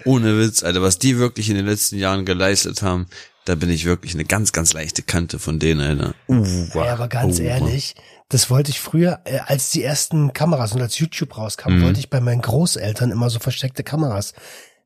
[0.03, 3.05] Ohne Witz, Alter, was die wirklich in den letzten Jahren geleistet haben,
[3.45, 6.15] da bin ich wirklich eine ganz, ganz leichte Kante von denen, Alter.
[6.27, 7.95] Uh, Ja, aber ganz uh, ehrlich,
[8.29, 11.81] das wollte ich früher, äh, als die ersten Kameras und als YouTube rauskam, Mhm.
[11.83, 14.33] wollte ich bei meinen Großeltern immer so versteckte Kameras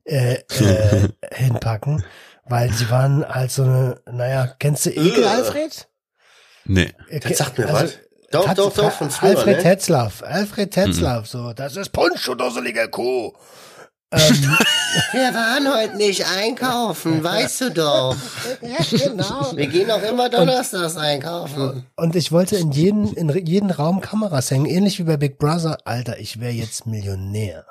[0.06, 2.04] äh, äh, hinpacken,
[2.48, 5.26] weil sie waren halt so eine, naja, kennst du Ekel, Äh.
[5.26, 5.88] Alfred?
[6.64, 6.92] Nee.
[7.08, 7.98] Äh, Das sagt mir also, was.
[8.32, 9.62] Doch, doch, doch, von früher, Alfred ne?
[9.62, 13.32] Tetzlaff, Alfred Tetzlaff, so, das ist Punsch, du dusselige Kuh.
[14.12, 14.20] Ähm,
[15.12, 18.16] Wir waren heute nicht einkaufen, weißt du doch.
[18.62, 19.52] ja, genau.
[19.54, 21.86] Wir gehen auch immer donnerstags einkaufen.
[21.96, 25.78] Und ich wollte in jeden, in jeden Raum Kameras hängen, ähnlich wie bei Big Brother.
[25.84, 27.66] Alter, ich wäre jetzt Millionär.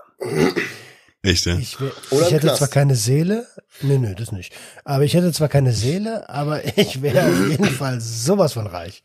[1.25, 1.57] Echt, ja?
[1.57, 2.57] Ich, wär, Oder ich hätte Knast.
[2.57, 3.47] zwar keine Seele,
[3.81, 4.53] nö, nö, das nicht.
[4.83, 9.03] Aber ich hätte zwar keine Seele, aber ich wäre auf jeden Fall sowas von reich.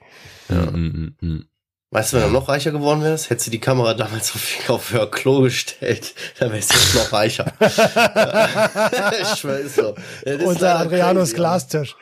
[0.49, 1.45] Mm, mm, mm.
[1.93, 4.93] Weißt du, wenn du noch reicher geworden wärst, hättest du die Kamera damals auf, auf
[4.93, 7.47] Hör Klo gestellt, dann wärst du jetzt noch reicher.
[9.23, 9.95] ich ist so.
[10.45, 11.95] Unter Adrianos crazy,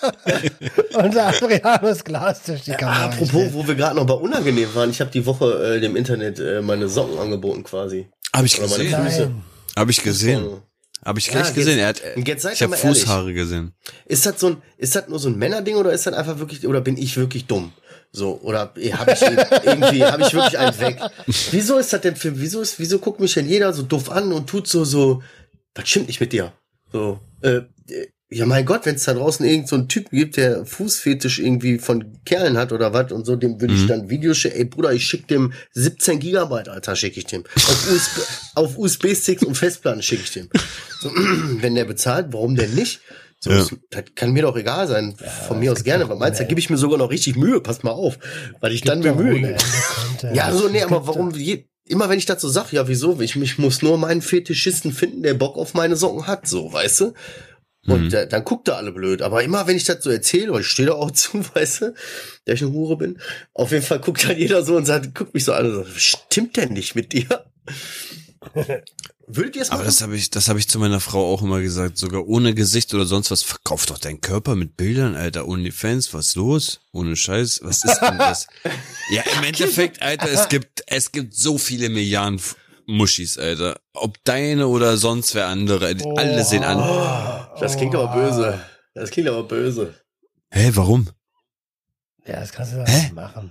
[0.00, 0.50] Glastisch.
[0.94, 3.04] Unter Adrianos Glastisch die Ja, Kamera.
[3.06, 6.38] apropos, wo wir gerade noch bei unangenehm waren, ich habe die Woche äh, dem Internet
[6.38, 8.08] äh, meine Socken angeboten quasi.
[8.34, 9.04] Hab ich Oder meine gesehen.
[9.06, 9.20] Füße.
[9.22, 9.42] Nein.
[9.76, 10.42] Hab ich gesehen.
[10.44, 10.62] So.
[11.04, 11.78] Hab ich Ja, gleich jetzt- gesehen.
[11.78, 13.00] Er hat, und jetzt seid ich habe mal ehrlich.
[13.02, 13.72] Fußhaare gesehen.
[14.06, 16.66] Ist das so ein, ist das nur so ein Männerding oder ist das einfach wirklich,
[16.66, 17.72] oder bin ich wirklich dumm?
[18.12, 18.92] So, oder habe ich
[19.64, 20.98] irgendwie, habe ich wirklich einen weg?
[21.52, 24.32] Wieso ist das denn für, wieso ist, wieso guckt mich denn jeder so doof an
[24.32, 25.22] und tut so, so,
[25.76, 26.52] was stimmt nicht mit dir?
[26.92, 30.36] So, äh, äh, ja mein Gott, wenn es da draußen irgend so einen Typen gibt,
[30.36, 34.38] der Fußfetisch irgendwie von Kerlen hat oder was und so, dem würde ich dann Videos
[34.38, 37.44] schicken, ey Bruder, ich schick dem 17 Gigabyte, Alter, schicke ich dem.
[37.56, 38.20] Auf, USB,
[38.54, 40.48] auf USB-Sticks und Festplatten schicke ich dem.
[41.00, 41.10] So,
[41.60, 43.00] wenn der bezahlt, warum denn nicht?
[43.40, 43.56] So, Ja.
[43.56, 45.14] das, das kann mir doch egal sein.
[45.48, 46.04] Von mir aus gerne.
[46.04, 47.60] Aber meinst du, da gebe ich mir sogar noch richtig Mühe.
[47.62, 48.18] Pass mal auf.
[48.60, 49.56] Weil ich dann mir Mühe gebe.
[50.34, 53.18] Ja, so, nee, aber warum, je, immer wenn ich dazu sag, ja, wieso?
[53.20, 57.00] Ich, ich muss nur meinen Fetischisten finden, der Bock auf meine Socken hat, so, weißt
[57.00, 57.14] du?
[57.86, 58.28] Und Mhm.
[58.28, 59.22] dann guckt er alle blöd.
[59.22, 61.94] Aber immer wenn ich das so erzähle, weil ich stehe da auch zu, weißt du,
[62.44, 63.18] dass ich eine Hure bin,
[63.54, 66.00] auf jeden Fall guckt dann jeder so und sagt, guckt mich so an und sagt,
[66.00, 67.26] stimmt denn nicht mit dir?
[69.32, 69.86] Würdet ihr es Aber machen?
[69.86, 71.98] das habe ich, das habe ich zu meiner Frau auch immer gesagt.
[71.98, 73.42] Sogar ohne Gesicht oder sonst was.
[73.42, 75.46] Verkauf doch deinen Körper mit Bildern, Alter.
[75.46, 76.80] Ohne Fans, was los?
[76.92, 77.60] Ohne Scheiß.
[77.62, 78.48] Was ist denn das?
[79.12, 82.40] ja, im Endeffekt, Alter, es gibt, es gibt so viele Milliarden
[82.90, 83.80] Muschis, Alter.
[83.94, 85.94] Ob deine oder sonst wer andere.
[85.94, 86.78] Die Alle sehen an.
[87.60, 88.60] das klingt aber böse.
[88.94, 89.94] Das klingt aber böse.
[90.50, 91.08] Hä, warum?
[92.26, 93.02] Ja, das kannst du doch Hä?
[93.02, 93.50] nicht machen.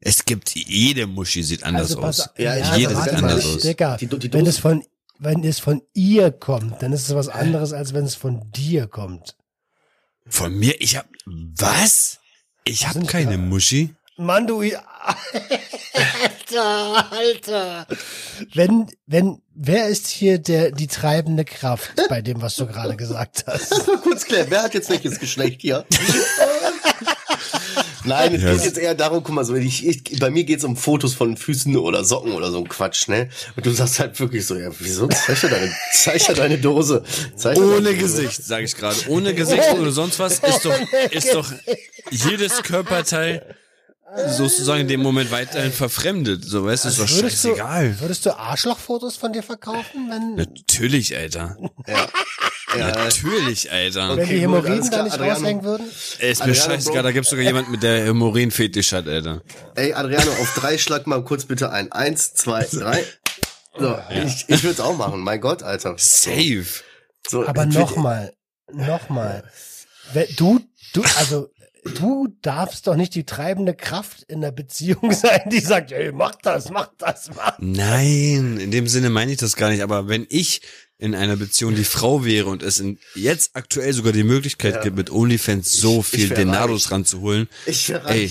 [0.00, 2.28] Es gibt, jede Muschi sieht anders Also pass aus.
[2.28, 3.62] auf- Ja, ich- Jede sieht anders aus.
[3.62, 4.84] Digga, Die die wenn es von,
[5.18, 8.86] wenn es von ihr kommt, dann ist es was anderes, als wenn es von dir
[8.86, 9.36] kommt.
[10.26, 12.18] Von mir, ich hab, was?
[12.64, 13.36] Ich hab keine da?
[13.38, 13.94] Muschi.
[14.16, 14.62] Mann, du,
[16.50, 17.86] Alter, Alter.
[18.54, 23.44] Wenn, wenn, wer ist hier der, die treibende Kraft bei dem, was du gerade gesagt
[23.46, 23.86] hast?
[23.86, 25.84] Mal kurz klären, wer hat jetzt welches Geschlecht hier?
[28.04, 30.74] Nein, es geht jetzt eher darum, guck mal, so, ich, ich, bei mir geht's um
[30.76, 33.28] Fotos von Füßen oder Socken oder so ein Quatsch, ne?
[33.56, 35.06] Und du sagst halt wirklich so, ja, wieso?
[35.08, 37.04] Zeig deine, zeig deine Dose.
[37.36, 38.22] Zeig Ohne deine Dose.
[38.22, 38.96] Gesicht, sage ich gerade.
[39.08, 40.74] Ohne Gesicht oder sonst was ist doch,
[41.10, 41.52] ist doch
[42.10, 43.54] jedes Körperteil
[44.28, 46.44] sozusagen in dem Moment weiterhin verfremdet.
[46.44, 48.00] So, weißt du, ist doch Würdest du, scheißegal.
[48.00, 51.56] würdest du Arschlochfotos von dir verkaufen, wenn, Natürlich, Alter.
[52.76, 54.16] Natürlich, Alter.
[54.16, 55.34] wenn die gut, Hämorrhoiden da nicht Adriano.
[55.40, 55.90] raushängen würden?
[56.20, 57.02] Ey, ist mir Adriano, scheißegal, Bro.
[57.02, 59.42] da gibt's sogar jemand mit der Hämorrhoiden-Fetisch hat, Alter.
[59.74, 61.90] Ey, Adriano, auf drei schlag mal kurz bitte ein.
[61.92, 63.04] Eins, zwei, drei.
[63.78, 65.20] So, ich, ich würde es auch machen.
[65.20, 65.94] Mein Gott, Alter.
[65.96, 66.64] Safe.
[67.28, 68.32] So, Aber nochmal,
[68.72, 69.44] nochmal.
[70.36, 70.60] Du,
[70.92, 71.48] du, also,
[71.96, 76.34] du darfst doch nicht die treibende Kraft in der Beziehung sein, die sagt, ey, mach
[76.36, 77.56] das, mach das, mach.
[77.58, 79.82] Nein, in dem Sinne meine ich das gar nicht.
[79.82, 80.62] Aber wenn ich
[80.98, 84.80] in einer Beziehung die Frau wäre und es in, jetzt aktuell sogar die Möglichkeit Ja.
[84.82, 88.30] gibt, mit OnlyFans so Ich- viel Denados ranzuholen, Ich ey,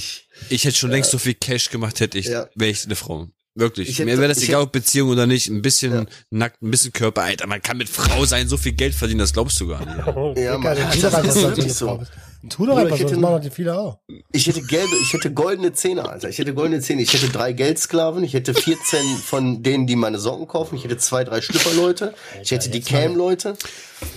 [0.49, 2.47] ich hätte schon längst so viel Cash gemacht, hätte ich, Ja.
[2.55, 3.27] wäre ich eine Frau.
[3.55, 3.89] Wirklich.
[3.89, 5.47] Ich hätte- Mir wäre das egal, ob Beziehung oder nicht.
[5.47, 6.05] Ein bisschen Ja.
[6.29, 7.23] nackt, ein bisschen Körper.
[7.23, 10.37] Alter, man kann mit Frau sein, so viel Geld verdienen, das glaubst du gar nicht.
[10.37, 12.01] Ja, dann tu das einfach ist die so.
[12.47, 13.99] Tu doch einfach ich so, das hätte- machen die viele auch.
[14.31, 16.29] Ich hätte gelbe, ich hätte goldene Zähne, Alter.
[16.29, 17.01] Ich hätte goldene Zähne.
[17.01, 18.23] Ich hätte drei Geldsklaven.
[18.23, 20.75] Ich hätte 14 von denen, die meine Socken kaufen.
[20.75, 22.13] Ich hätte zwei, drei Schlüpperleute.
[22.41, 23.55] Ich hätte die mal- Cam-Leute.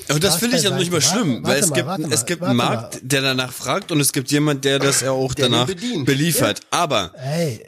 [0.08, 2.02] Und das finde ich ja noch nicht mal schlimm, Warte weil es mal, gibt, warte
[2.04, 2.74] es mal, gibt einen mal.
[2.76, 5.66] Markt, der danach fragt und es gibt jemand, der das ja auch Der danach
[6.04, 6.60] beliefert.
[6.70, 7.66] Aber Ey,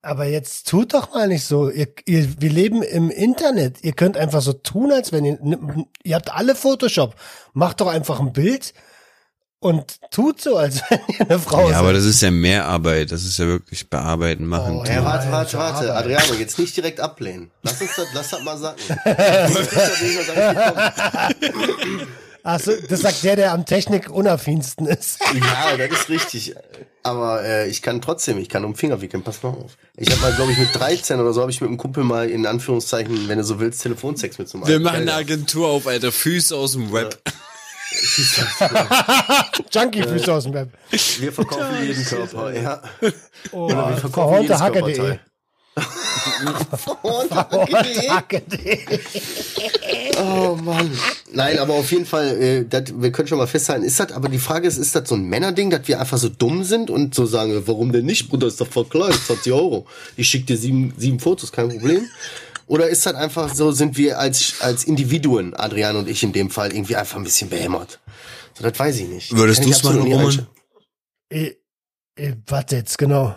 [0.00, 1.68] aber jetzt tut doch mal nicht so.
[1.68, 3.82] Ihr, ihr, wir leben im Internet.
[3.84, 5.38] Ihr könnt einfach so tun, als wenn ihr,
[6.04, 7.14] ihr habt alle Photoshop.
[7.52, 8.72] Macht doch einfach ein Bild
[9.58, 11.76] und tut so, als wenn ihr eine Frau Ja, seid.
[11.76, 13.10] aber das ist ja mehr Arbeit.
[13.12, 14.76] Das ist ja wirklich bearbeiten, machen.
[14.78, 14.84] Oh.
[14.84, 15.94] Ja, warte, warte, warte.
[15.94, 17.50] Adriano, jetzt nicht direkt ablehnen.
[17.62, 18.82] Lass uns das, lass das mal sacken.
[19.52, 22.06] Sonst bin ich da gar nicht gekommen.
[22.48, 25.18] Ach so, das sagt der, der am Technik unaffинsten ist.
[25.34, 26.54] Ja, das ist richtig.
[27.02, 29.76] Aber äh, ich kann trotzdem, ich kann um Finger wickeln, pass mal auf.
[29.96, 32.28] Ich habe mal, glaube ich, mit 13 oder so, habe ich mit einem Kumpel mal
[32.30, 35.14] in Anführungszeichen, wenn du so willst, Telefonsex mit so einem Wir machen eine.
[35.14, 36.12] Agentur auf, Alter.
[36.12, 37.18] Füße aus dem Web.
[39.72, 40.70] Junkie-Füße aus dem Web.
[41.18, 42.82] Wir verkaufen jeden Körper, ja.
[43.52, 44.58] Oh, wir verkaufen jedes.
[44.58, 45.20] Körperteil.
[50.18, 50.90] Oh Mann.
[51.32, 54.30] Nein, aber auf jeden Fall, äh, dat, wir können schon mal festhalten, ist das, aber
[54.30, 57.14] die Frage ist, ist das so ein Männerding, dass wir einfach so dumm sind und
[57.14, 59.86] so sagen, warum denn nicht, Bruder, ist doch voll klar, 20 Euro.
[60.16, 62.08] Ich schick dir sieben, sieben Fotos, kein Problem.
[62.66, 66.50] Oder ist das einfach so, sind wir als, als Individuen, Adrian und ich in dem
[66.50, 68.00] Fall, irgendwie einfach ein bisschen behämmert?
[68.54, 69.36] So, das weiß ich nicht.
[69.36, 70.46] Würdest ich du's machen, Roman?
[71.28, 71.52] Äh,
[72.16, 73.36] äh, warte jetzt, genau.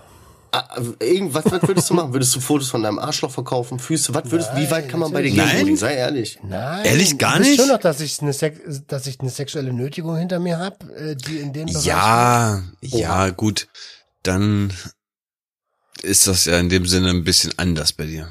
[0.51, 2.11] Ah, irgendwas, was würdest du machen?
[2.11, 3.77] Würdest du Fotos von deinem Arschloch verkaufen?
[3.77, 4.15] Füße?
[4.15, 5.77] Was würdest, wie weit kann man bei dir gehen, Nein.
[5.77, 6.39] Sei ehrlich.
[6.41, 6.85] Nein.
[6.85, 7.59] Ehrlich, gar du nicht?
[7.59, 11.15] schon noch, dass ich eine, Sex dass ich eine sexuelle Nötigung hinter mir habe, äh,
[11.15, 13.67] die in dem Bereich Ja, ja, gut.
[14.23, 14.73] Dann
[16.01, 18.27] ist das ja in dem Sinne ein bisschen anders bei dir.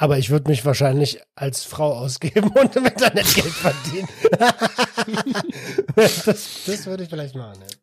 [0.00, 4.08] Aber ich würde mich wahrscheinlich als Frau ausgeben und im Internet Geld verdienen.
[5.96, 6.24] das,
[6.66, 7.58] das würde ich vielleicht machen.
[7.60, 7.76] Ja.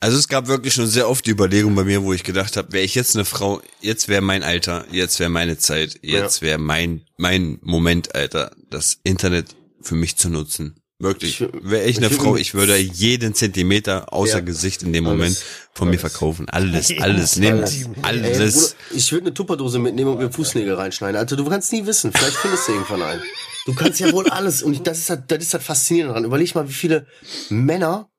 [0.00, 2.72] Also es gab wirklich schon sehr oft die Überlegung bei mir, wo ich gedacht habe,
[2.72, 6.58] wäre ich jetzt eine Frau, jetzt wäre mein Alter, jetzt wäre meine Zeit, jetzt wäre
[6.58, 10.79] mein mein Moment, Alter, das Internet für mich zu nutzen.
[11.02, 11.40] Wirklich.
[11.40, 14.40] Ich- Wäre ich eine ich- Frau, ich würde jeden Zentimeter außer Ja.
[14.40, 15.16] Gesicht in dem Alles.
[15.18, 16.00] Moment von mir Alles.
[16.02, 16.48] verkaufen.
[16.50, 17.70] Alles, alles, Zentimeter.
[17.70, 18.54] Ey, alles.
[18.54, 21.16] Bruder, ich würde eine Tupperdose mitnehmen und mir Fußnägel reinschneiden.
[21.16, 22.12] Alter, du kannst nie wissen.
[22.12, 23.22] Vielleicht findest du irgendwann einen.
[23.66, 24.62] Du kannst ja wohl alles.
[24.62, 26.24] Und das ist halt, das ist halt faszinierend daran.
[26.24, 27.06] Überleg mal, wie viele
[27.48, 28.10] Männer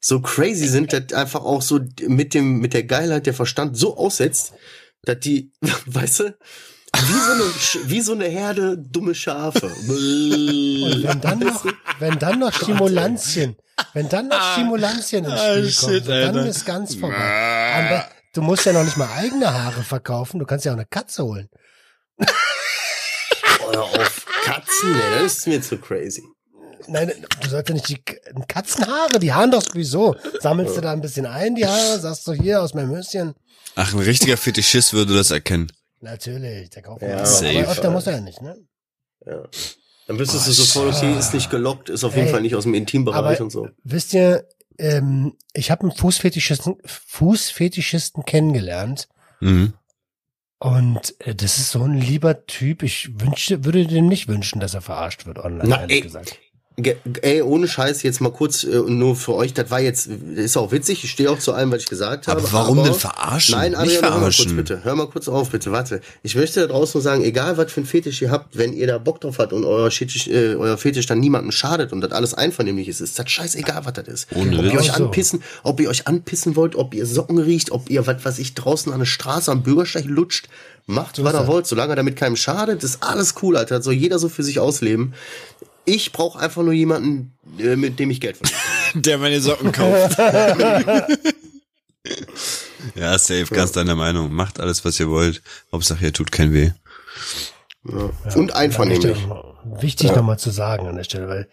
[0.00, 3.96] so crazy sind, dass einfach auch so mit dem, mit der Geilheit der Verstand so
[3.96, 4.52] aussetzt,
[5.02, 5.50] dass die,
[5.86, 6.36] weißt du,
[6.96, 9.66] wie so eine, wie so eine Herde dumme Schafe.
[9.88, 11.64] Und wenn dann noch,
[11.98, 13.56] wenn dann noch Stimulantien,
[13.94, 16.46] wenn dann noch Stimulantien ins Ah, Spiel shit, kommen, dann Alter.
[16.48, 17.74] ist ganz vorbei.
[17.74, 20.76] Am be- Du musst ja noch nicht mal eigene Haare verkaufen, du kannst ja auch
[20.76, 21.48] eine Katze holen.
[23.68, 26.22] Oder auf Katzen, nee, das ist mir zu crazy.
[26.86, 27.12] Nein,
[27.42, 28.00] du sollst ja nicht die
[28.46, 30.16] Katzenhaare, die Haaren doch sowieso.
[30.40, 33.34] Sammelst du da ein bisschen ein, die Haare, sagst du hier aus meinem Höschen.
[33.74, 35.70] Ach, ein richtiger Fetischist würde das erkennen.
[36.00, 37.58] Natürlich, der kauft Ja, ja, safe.
[37.60, 38.56] Aber öfter muss er ja nicht, ne?
[40.06, 42.62] Dann wüsstest du sofort, okay, ist nicht gelockt, ist auf jeden Ey, Fall nicht aus
[42.64, 43.68] dem Intimbereich aber- und so.
[43.84, 49.08] Wisst ihr, ähm, ich habe einen Fußfetischisten, Fußfetischisten kennengelernt.
[49.40, 49.74] Mhm.
[50.60, 52.82] Und äh, das ist so ein lieber Typ.
[52.82, 56.02] Ich wünschte, würde dem nicht wünschen, dass er verarscht wird online, Na, ehrlich ey.
[56.02, 56.38] gesagt.
[56.80, 60.06] Ge ey, ohne Scheiß, jetzt mal kurz äh, nur für euch, das war jetzt,
[60.36, 62.40] ist auch witzig, ich stehe auch zu allem, was ich gesagt habe.
[62.40, 63.56] Aber warum denn verarschen?
[63.56, 64.56] Nein, Nicht Adrian, hör mal kurz verarschen.
[64.56, 64.80] bitte.
[64.84, 66.00] Hör mal kurz auf, bitte, warte.
[66.22, 68.86] Ich möchte da draußen nur sagen, egal was für ein Fetisch ihr habt, wenn ihr
[68.86, 72.12] da Bock drauf habt und euer Fetisch, äh, euer Fetisch dann niemandem schadet und das
[72.12, 74.28] alles einvernehmlich ist, ist das scheißegal, was das ist.
[74.36, 74.92] Ohne ob ihr euch So.
[75.04, 78.54] anpissen, ob ihr euch anpissen wollt, ob ihr Socken riecht, ob ihr, was weiß ich,
[78.54, 80.48] draußen an der Straße am Bürgersteig lutscht,
[80.86, 83.76] macht, was ihr wollt, solange damit keinem schadet, ist alles cool, Alter.
[83.76, 85.12] Das soll jeder so für sich ausleben.
[85.88, 88.60] Ich brauche einfach nur jemanden, äh, mit dem ich Geld verdiene.
[88.94, 90.18] Der meine Socken kauft.
[92.94, 94.32] ja, safe, ganz deiner Meinung.
[94.32, 95.42] Macht alles, was ihr wollt.
[95.72, 96.72] Hauptsache, ihr tut kein weh.
[97.84, 98.10] Ja.
[98.34, 99.16] Und einvernehmlich.
[99.16, 101.48] Wichtig, wichtig nochmal zu sagen an der Stelle, weil,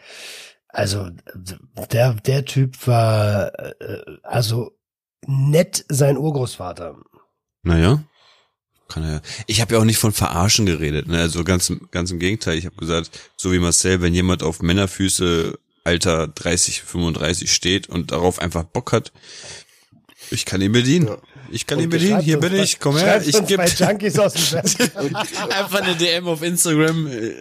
[0.67, 1.09] also,
[1.91, 3.73] der, der Typ war, äh,
[4.23, 4.77] also,
[5.25, 6.97] nett sein Urgroßvater.
[7.63, 8.03] Naja.
[8.87, 9.21] Kann er.
[9.47, 11.19] Ich habe ja auch nicht von Verarschen geredet, ne?
[11.19, 12.57] Also ganz, im- ganz im Gegenteil.
[12.57, 18.11] Ich habe gesagt, so wie Marcel, wenn jemand auf Männerfüße Alter 30, 35 steht und
[18.11, 19.11] darauf einfach Bock hat,
[20.31, 21.07] ich kann ihn bedienen.
[21.07, 21.17] Ja.
[21.51, 22.19] Ich kann ihn bedienen.
[22.21, 22.79] Hier bin ich.
[22.79, 23.21] Komm her.
[23.25, 24.59] Ich gebe bei Junkies aus dem
[25.15, 27.07] einfach eine DM auf Instagram.
[27.07, 27.33] Äh,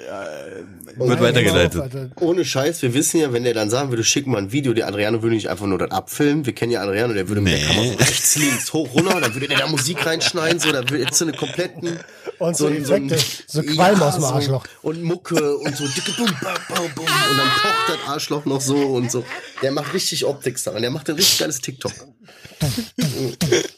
[0.96, 2.12] wird Nein, weitergeleitet.
[2.20, 4.86] Ohne Scheiß, wir wissen ja, wenn der dann sagen würde, schick mal ein Video, der
[4.86, 6.46] Adriano würde nicht einfach nur das abfilmen.
[6.46, 7.66] Wir kennen ja Adriano, der würde mit der Nee.
[7.66, 10.98] Kamera so rechts, links, hoch, runter, dann würde der da Musik reinschneiden, so, da würde
[11.00, 11.98] jetzt so eine kompletten,
[12.38, 14.64] Und so ein- ein- Effekte, so Qualm aus dem so- Arschloch.
[14.82, 18.60] Und Mucke und so dicke Bum, bam, bam, bum, und dann pocht das Arschloch noch
[18.60, 19.24] so und so.
[19.62, 21.90] Der macht richtig Optik daran, der macht ein richtig geiles TikTok.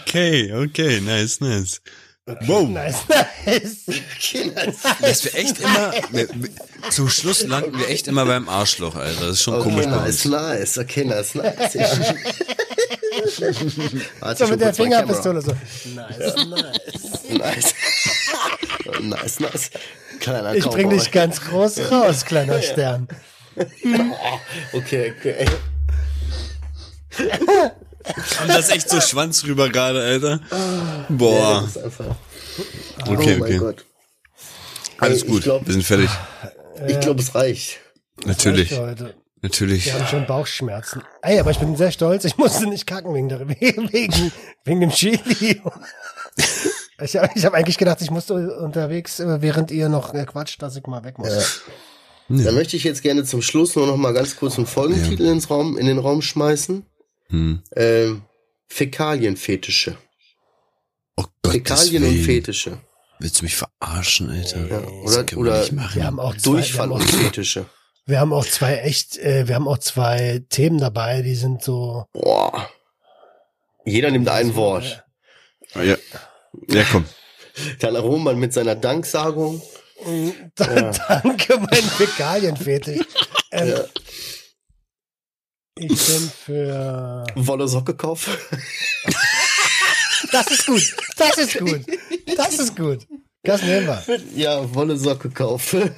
[0.00, 1.80] Okay, okay, nice, nice.
[2.46, 2.68] Wow.
[2.70, 3.06] Nice,
[3.44, 3.84] nice.
[5.00, 6.50] Das wir echt immer, wir, wir,
[6.90, 9.20] zum Schluss landen wir echt immer beim Arschloch, Alter.
[9.26, 10.32] Das ist schon Okay, komisch bei nice, uns.
[10.34, 11.74] nice, okay, nice, nice.
[14.20, 15.52] Warte, So ich mit der Fingerpistole so.
[15.52, 16.34] Nice, nice.
[16.34, 16.72] Kamera.
[17.34, 17.74] Nice.
[19.00, 19.70] nice, nice.
[20.20, 23.08] Kleiner Ich bring dich ganz groß raus, kleiner Stern.
[24.72, 25.46] Okay, okay.
[28.42, 30.40] Und das ist echt so Schwanz rüber gerade, Alter.
[30.50, 31.62] Ja, Boah.
[31.62, 32.16] das ist einfach.
[33.02, 33.58] Okay, oh mein okay.
[33.58, 33.84] Gott.
[34.98, 35.38] Alles Ey, gut.
[35.38, 36.10] Ich glaube, Wir sind fertig.
[36.86, 37.80] ich glaub, es reicht.
[38.24, 38.72] Natürlich.
[39.42, 39.86] Natürlich.
[39.86, 41.02] Wir haben schon Bauchschmerzen.
[41.20, 42.24] Ey, aber ich bin sehr stolz.
[42.24, 44.32] Ich musste nicht kacken wegen, der, wegen,
[44.64, 45.60] wegen dem Chili.
[47.02, 50.62] Ich habe ich hab eigentlich gedacht, ich musste unterwegs, äh, während ihr noch äh, quatscht,
[50.62, 51.62] dass ich mal weg muss.
[52.28, 55.50] Dann möchte ich jetzt gerne zum Schluss nur noch mal ganz kurz einen Folgentitel ins
[55.50, 56.86] Raum, in den Raum schmeißen.
[57.28, 57.62] Hm.
[57.74, 58.22] Ähm,
[58.68, 59.96] Fäkalienfetische.
[61.16, 62.78] Oh Gott, Fäkalien und Fetische.
[63.20, 64.66] Willst du mich verarschen, Alter?
[64.68, 65.68] Ja, oder- oder-.
[65.94, 67.66] Wir haben auch zwei, wir Durchfall haben auch, und Fetische.
[68.06, 72.06] wir haben auch zwei echt, äh, wir haben auch zwei Themen dabei, die sind so.
[72.12, 72.68] Boah.
[73.84, 75.04] Jeder nimmt ein Wort.
[75.74, 75.96] Ah, Ja.
[76.68, 77.04] Ja, komm.
[77.80, 79.62] Dann Roman mit seiner Danksagung.
[80.56, 83.06] Danke, mein Fäkalienfetisch.
[83.52, 83.84] Ähm, Ja.
[85.76, 87.26] Ich bin für.
[87.34, 88.32] Wolle Socke kaufen.
[90.30, 90.94] Das ist gut.
[91.16, 91.80] Das ist gut.
[92.36, 93.06] Das ist gut.
[93.42, 94.20] Das nehmen wir.
[94.36, 95.90] Ja, Wolle Socke kaufen.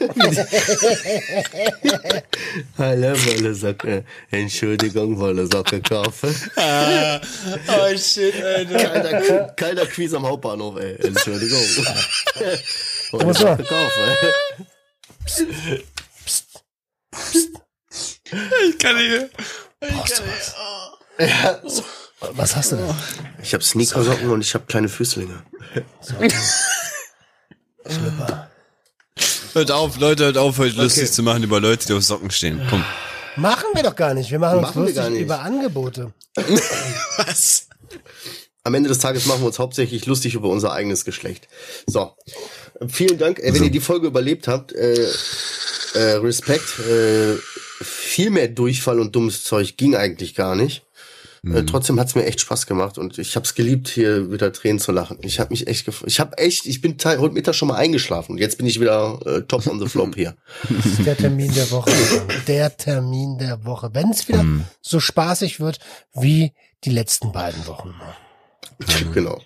[2.79, 4.05] Hallo, Wolle Socke.
[4.31, 6.35] Entschuldigung, Wolle Socke kaufen.
[7.69, 8.79] Oh shit, Alter.
[8.79, 10.97] Kalter, kalter Quiz am Hauptbahnhof, ey.
[11.07, 11.61] Entschuldigung.
[13.13, 14.03] Wolle Socke kaufen.
[18.69, 19.31] Ich kann nicht
[19.81, 21.63] mehr.
[22.33, 22.95] Was hast du denn?
[23.43, 25.43] Ich habe Sneakersocken und ich habe kleine Füßlinge.
[29.53, 32.61] Hört auf, Leute, hört auf, euch lustig zu machen über Leute, die auf Socken stehen.
[32.69, 32.85] Komm.
[33.37, 34.31] Machen wir doch gar nicht.
[34.31, 35.23] Wir machen uns Machen wir lustig gar nicht.
[35.23, 36.13] über Angebote.
[37.17, 37.69] Was?
[38.67, 41.47] am Ende des Tages machen wir uns hauptsächlich lustig über unser eigenes Geschlecht.
[41.87, 42.17] So,
[42.89, 44.73] vielen Dank, äh, wenn ihr die Folge überlebt habt.
[44.73, 45.07] Äh,
[45.97, 46.79] äh, Respekt.
[46.81, 47.37] Äh,
[47.83, 50.87] viel mehr Durchfall und dummes Zeug ging eigentlich gar nicht.
[51.45, 54.91] Äh, trotzdem hat's mir echt Spaß gemacht und ich hab's geliebt, hier wieder Tränen zu
[54.91, 55.19] lachen.
[55.23, 56.09] Ich habe mich echt gefreut.
[56.09, 59.21] Ich habe echt, ich bin heute Mittag schon mal eingeschlafen und jetzt bin ich wieder
[59.25, 60.35] äh, top on the flop hier.
[60.69, 61.93] Das ist der Termin der Woche.
[62.49, 63.91] Der Termin der Woche.
[63.93, 64.45] Wenn es wieder
[64.81, 65.79] so spaßig wird
[66.15, 66.53] wie
[66.85, 67.95] die letzten beiden Wochen.
[69.15, 69.41] genau.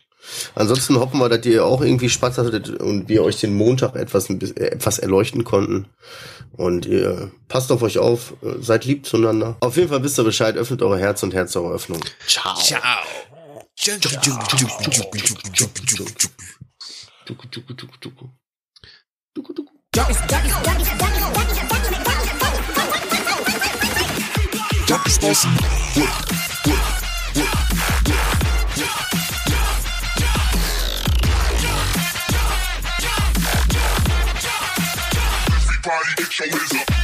[0.54, 4.30] Ansonsten hoffen wir, dass ihr auch irgendwie Spaß hattet und wir euch den Montag etwas,
[4.30, 5.86] etwas erleuchten konnten.
[6.52, 9.56] Und ihr passt auf euch auf, seid lieb zueinander.
[9.60, 12.00] Auf jeden Fall wisst ihr Bescheid, öffnet eure Herz und Herz eure Öffnung.
[12.26, 12.54] Ciao.
[12.56, 12.80] Ciao.
[17.24, 17.46] Tuku,
[35.82, 36.48] body, get your
[36.80, 36.99] up.